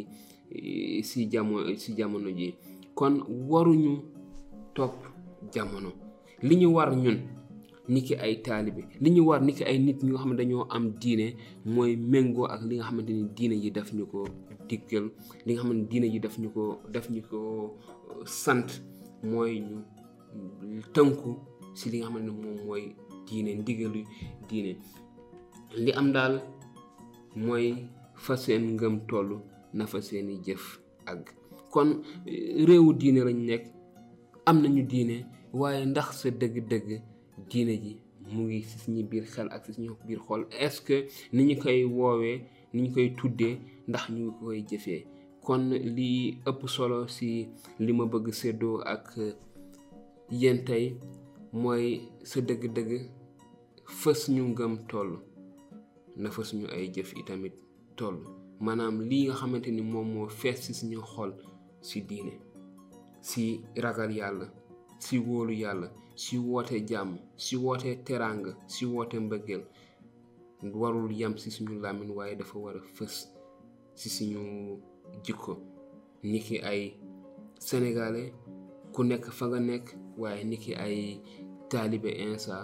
ci 1.08 1.20
jamono 1.32 1.66
jamono 1.98 2.30
ji 2.40 2.48
kon 2.98 3.14
waruñu 3.50 3.94
topp 4.76 4.96
jamono 5.54 5.90
li 6.48 6.56
ñu 6.62 6.68
war 6.76 6.92
ñun 7.02 7.20
ki 8.06 8.14
ay 8.16 8.42
taalibe 8.42 8.82
li 9.04 9.10
ñu 9.12 9.22
war 9.28 9.40
ni 9.42 9.46
niki 9.48 9.64
ay 9.64 9.78
nit 9.80 10.00
ñi 10.04 10.10
nga 10.12 10.18
xam 10.22 10.32
ne 10.32 10.38
dañoo 10.38 10.66
am 10.76 10.86
diine 11.02 11.28
mooy 11.74 11.96
méngoo 12.12 12.46
ak 12.54 12.62
li 12.68 12.76
nga 12.76 12.86
xamante 12.88 13.12
ni 13.14 13.24
diine 13.36 13.56
yi 13.64 13.70
daf 13.72 13.90
ñu 13.94 14.06
ko 14.12 14.20
diggal 14.70 15.06
li 15.46 15.52
nga 15.54 15.62
xam 15.62 15.72
ne 15.78 15.84
diine 15.90 16.08
ji 16.14 16.20
daf 16.24 16.36
ñu 16.42 16.50
ko 16.56 16.64
daf 16.94 17.06
ñu 17.14 17.22
ko 17.30 17.38
euh, 18.12 18.26
sant 18.44 18.70
mooy 19.32 19.54
ñu 20.72 20.80
tënku 20.96 21.32
si 21.78 21.86
li 21.92 21.98
nga 22.00 22.10
xam 22.12 22.18
ne 22.26 22.32
moom 22.40 22.58
mooy 22.68 22.84
diine 23.28 23.52
ndigalu 23.62 24.02
diine 24.50 24.72
li 25.84 25.92
am 26.00 26.08
daal 26.16 26.34
mooy 27.46 27.66
fa 28.24 28.34
seen 28.44 28.64
ngëm 28.76 28.96
toll 29.10 29.30
na 29.78 29.84
fa 29.92 30.00
seeni 30.08 30.34
jëf 30.46 30.64
ak 31.12 31.22
kon 31.74 31.90
euh, 32.30 32.66
réewu 32.68 32.90
diine 33.00 33.20
lañ 33.28 33.40
nekk 33.50 33.64
am 34.50 34.58
nañu 34.64 34.82
diine 34.92 35.16
waaye 35.60 35.82
ndax 35.92 36.08
sa 36.20 36.28
dëgg-dëgg 36.40 36.90
diine 37.50 37.74
ji 37.84 37.94
mu 38.34 38.40
ngi 38.46 38.60
si 38.70 38.76
suñu 38.84 39.02
biir 39.10 39.26
xel 39.34 39.48
ak 39.56 39.62
si 39.66 39.72
suñu 39.76 39.92
biir 40.08 40.22
xol 40.26 40.42
est 40.66 40.86
ni 41.34 41.42
ñu 41.48 41.56
koy 41.64 41.80
woowee 41.98 42.38
ni 42.76 42.82
ñu 42.84 42.92
koy 42.96 43.10
tuddee 43.20 43.54
ndax 43.90 44.04
ñu 44.16 44.24
koy 44.40 44.58
jëfee 44.70 45.02
kon 45.46 45.64
lii 45.98 46.24
ëpp 46.50 46.62
solo 46.76 46.98
si 47.16 47.30
li 47.86 47.92
ma 47.98 48.06
bëgg 48.12 48.28
séddoo 48.40 48.76
ak 48.94 49.06
yéen 50.42 50.60
tey 50.68 50.86
mooy 51.62 51.86
sa 52.30 52.38
dëgg-dëgg 52.48 52.92
fës 54.00 54.22
ñu 54.36 54.44
ngëm 54.52 54.74
toll 54.90 55.12
na 56.22 56.28
fës 56.36 56.50
ñu 56.58 56.66
ay 56.76 56.86
jëf 56.96 57.10
itamit 57.22 57.56
toll 58.00 58.18
maanaam 58.66 58.96
lii 59.10 59.24
nga 59.26 59.36
xamante 59.40 59.70
ni 59.74 59.84
moom 59.92 60.08
moo 60.14 60.28
fees 60.40 60.60
si 60.66 60.72
suñu 60.80 61.00
xol 61.12 61.32
si 61.88 61.98
diine 62.10 62.34
si 63.30 63.44
ragal 63.84 64.12
yàlla 64.20 64.48
si 65.06 65.16
wóolu 65.26 65.54
yàlla 65.64 65.88
si 66.24 66.36
woote 66.48 66.76
jàmm 66.90 67.12
si 67.44 67.54
woote 67.64 67.90
teraanga 68.06 68.52
si 68.74 68.84
woote 68.92 69.16
mbëggeel 69.26 69.64
warul 70.74 71.12
yam 71.12 71.36
ci 71.38 71.52
suñu 71.52 71.80
làmmiñ 71.82 72.10
waaye 72.16 72.36
dafa 72.36 72.60
war 72.60 72.76
a 72.78 72.82
fës 72.96 73.30
ci 73.96 74.10
suñu 74.10 74.80
jikko 75.24 75.54
niki 76.32 76.58
ay 76.70 76.82
sénégalais 77.68 78.34
ku 78.94 79.04
nekk 79.04 79.24
fa 79.38 79.46
nga 79.50 79.60
nekk 79.60 79.88
waaye 80.22 80.42
niki 80.50 80.72
ay 80.86 80.96
taalibe 81.70 82.08
insa 82.24 82.56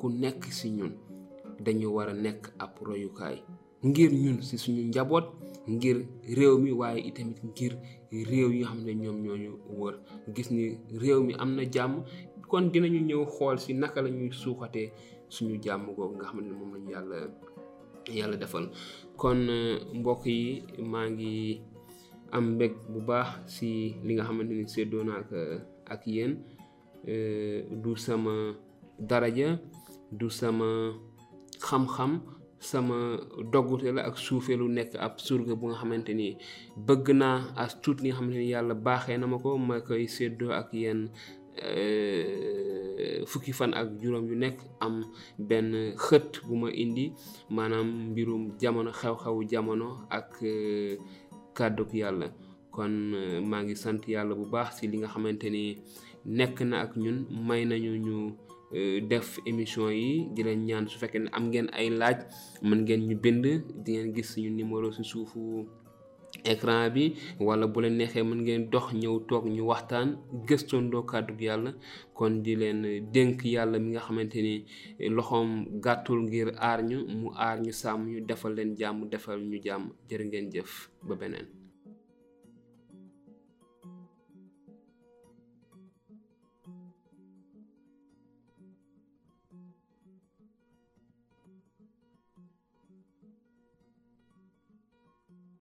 ku 0.00 0.06
nekk 0.20 0.42
si 0.58 0.68
ñun 0.76 0.92
dañu 1.64 1.88
war 1.94 2.08
a 2.08 2.14
nekk 2.14 2.42
ab 2.64 2.72
ngir 3.88 4.10
ñun 4.22 4.38
si 4.48 4.56
suñu 4.64 4.82
njaboot 4.88 5.24
ngir 5.74 5.98
réew 6.36 6.54
mi 6.64 6.70
waaye 6.80 7.00
itamit 7.08 7.38
ngir 7.48 7.72
réew 8.30 8.50
yi 8.56 8.62
xam 8.68 8.80
ne 8.86 8.92
ñoom 9.02 9.18
ñoo 9.24 9.36
ñu 9.42 9.50
wër 9.80 9.94
gis 10.34 10.48
ni 10.54 10.64
réew 11.02 11.20
mi 11.26 11.32
am 11.42 11.50
na 11.56 11.64
jàmm 11.74 11.94
kon 12.50 12.64
dinañu 12.72 13.00
ñëw 13.08 13.22
xool 13.34 13.56
si 13.64 13.70
naka 13.80 13.98
la 14.04 14.10
ñuy 14.16 14.30
suuxatee 14.42 14.88
suñu 15.34 15.56
jàmm 15.64 15.80
googu 15.96 16.14
nga 16.16 16.24
xam 16.28 16.38
ne 16.46 16.52
moom 16.58 16.70
lañu 16.74 16.90
yàlla 16.96 17.16
yàlla 18.18 18.36
defal 18.42 18.64
kon 19.20 19.38
euh, 19.58 19.76
mbokk 19.98 20.22
yi 20.36 20.40
maa 20.92 21.06
ngi 21.14 21.32
am 22.36 22.44
mbég 22.54 22.72
bu 22.92 22.98
baax 23.08 23.28
si 23.54 23.68
li 24.06 24.12
nga 24.14 24.24
xamante 24.28 24.52
ni 24.54 24.64
séddoo 24.74 25.02
naa 25.08 25.18
ak 25.24 25.30
euh, 25.42 25.58
ak 25.94 26.02
yéen 26.14 26.32
euh, 27.12 27.56
du 27.82 27.92
sama 28.06 28.34
daraja 29.10 29.48
du 30.18 30.26
sama 30.40 30.68
xam-xam 31.66 32.12
sama 32.70 32.98
doggute 33.52 33.88
la 33.96 34.02
ak 34.08 34.16
suufe 34.26 34.52
lu 34.60 34.66
nekk 34.76 34.90
ab 35.06 35.14
surga 35.26 35.52
bu 35.58 35.64
nga 35.68 35.78
xamante 35.80 36.12
ni 36.20 36.28
bëgg 36.86 37.06
naa 37.20 37.38
as 37.62 37.72
tuut 37.82 37.98
li 38.02 38.08
nga 38.08 38.16
xamante 38.18 38.38
ni 38.42 38.48
yàlla 38.54 38.74
baaxee 38.86 39.18
na 39.20 39.26
ma 39.32 39.36
ko 39.44 39.48
ma 39.68 39.74
ak 40.60 40.68
yéen 40.82 41.02
Euh, 41.64 43.24
fukki 43.30 43.52
fan 43.56 43.72
ak 43.72 43.96
juróom 44.02 44.28
yu 44.28 44.36
nekk 44.36 44.58
am 44.86 44.96
benn 45.48 45.96
xët 46.06 46.30
bu 46.46 46.54
ma 46.60 46.68
indi 46.70 47.06
maanaam 47.54 47.88
mbirum 48.12 48.42
jamono 48.60 48.90
xew-xewu 49.00 49.40
jamono 49.50 49.88
ak 50.18 50.28
euh, 50.52 50.92
kàdduk 51.56 51.90
yàlla 52.00 52.28
kon 52.74 52.92
euh, 53.16 53.40
maa 53.50 53.62
ngi 53.64 53.74
sant 53.82 54.02
yàlla 54.12 54.34
bu 54.40 54.44
baax 54.54 54.70
si 54.80 54.84
li 54.90 54.96
nga 55.00 55.08
xamante 55.12 55.48
ni 55.56 55.64
nekk 56.38 56.56
na 56.70 56.76
ak 56.84 56.92
ñun 57.02 57.18
may 57.48 57.62
nañu 57.70 57.92
ñu 58.06 58.16
def 59.10 59.28
émission 59.50 59.88
yi 60.00 60.10
di 60.34 60.40
ñaan 60.68 60.86
su 60.90 60.96
fekkee 61.00 61.22
ne 61.24 61.28
am 61.36 61.44
ngeen 61.48 61.68
ay 61.78 61.88
laaj 62.00 62.18
mën 62.68 62.78
ngeen 62.84 63.00
ñu 63.08 63.14
bind 63.22 63.42
dingeen 63.44 63.72
ngeen 64.12 64.12
gis 64.14 64.28
suñu 64.32 64.50
numéro 64.54 64.88
si 64.96 65.02
suufu 65.10 65.42
écran 66.46 66.88
bi 66.94 67.04
wala 67.42 67.64
bu 67.72 67.78
leen 67.82 67.94
neexee 67.98 68.24
mën 68.28 68.38
ngeen 68.44 68.62
dox 68.72 68.86
ñëw 69.00 69.16
toog 69.28 69.44
ñu 69.54 69.62
waxtaan 69.70 70.08
gëstoondoo 70.46 71.02
kàddug 71.10 71.38
yàlla 71.48 71.70
kon 72.16 72.32
di 72.44 72.52
leen 72.60 72.80
dénk 73.14 73.36
yàlla 73.54 73.76
mi 73.82 73.88
nga 73.92 74.04
xamante 74.06 74.38
ni 74.46 74.54
loxoom 75.16 75.48
gàttul 75.84 76.20
ngir 76.26 76.48
aar 76.68 76.80
ñu 76.90 76.98
mu 77.20 77.28
aar 77.46 77.56
ñu 77.64 77.70
sàmm 77.80 78.00
ñu 78.10 78.18
defal 78.28 78.52
leen 78.58 78.70
jàmm 78.78 78.98
defal 79.12 79.38
ñu 79.50 79.56
jàmm 79.66 79.84
jërë 80.08 80.24
ngeen 80.28 80.46
jëf 80.54 80.70
ba 81.06 81.14
beneen 81.20 81.46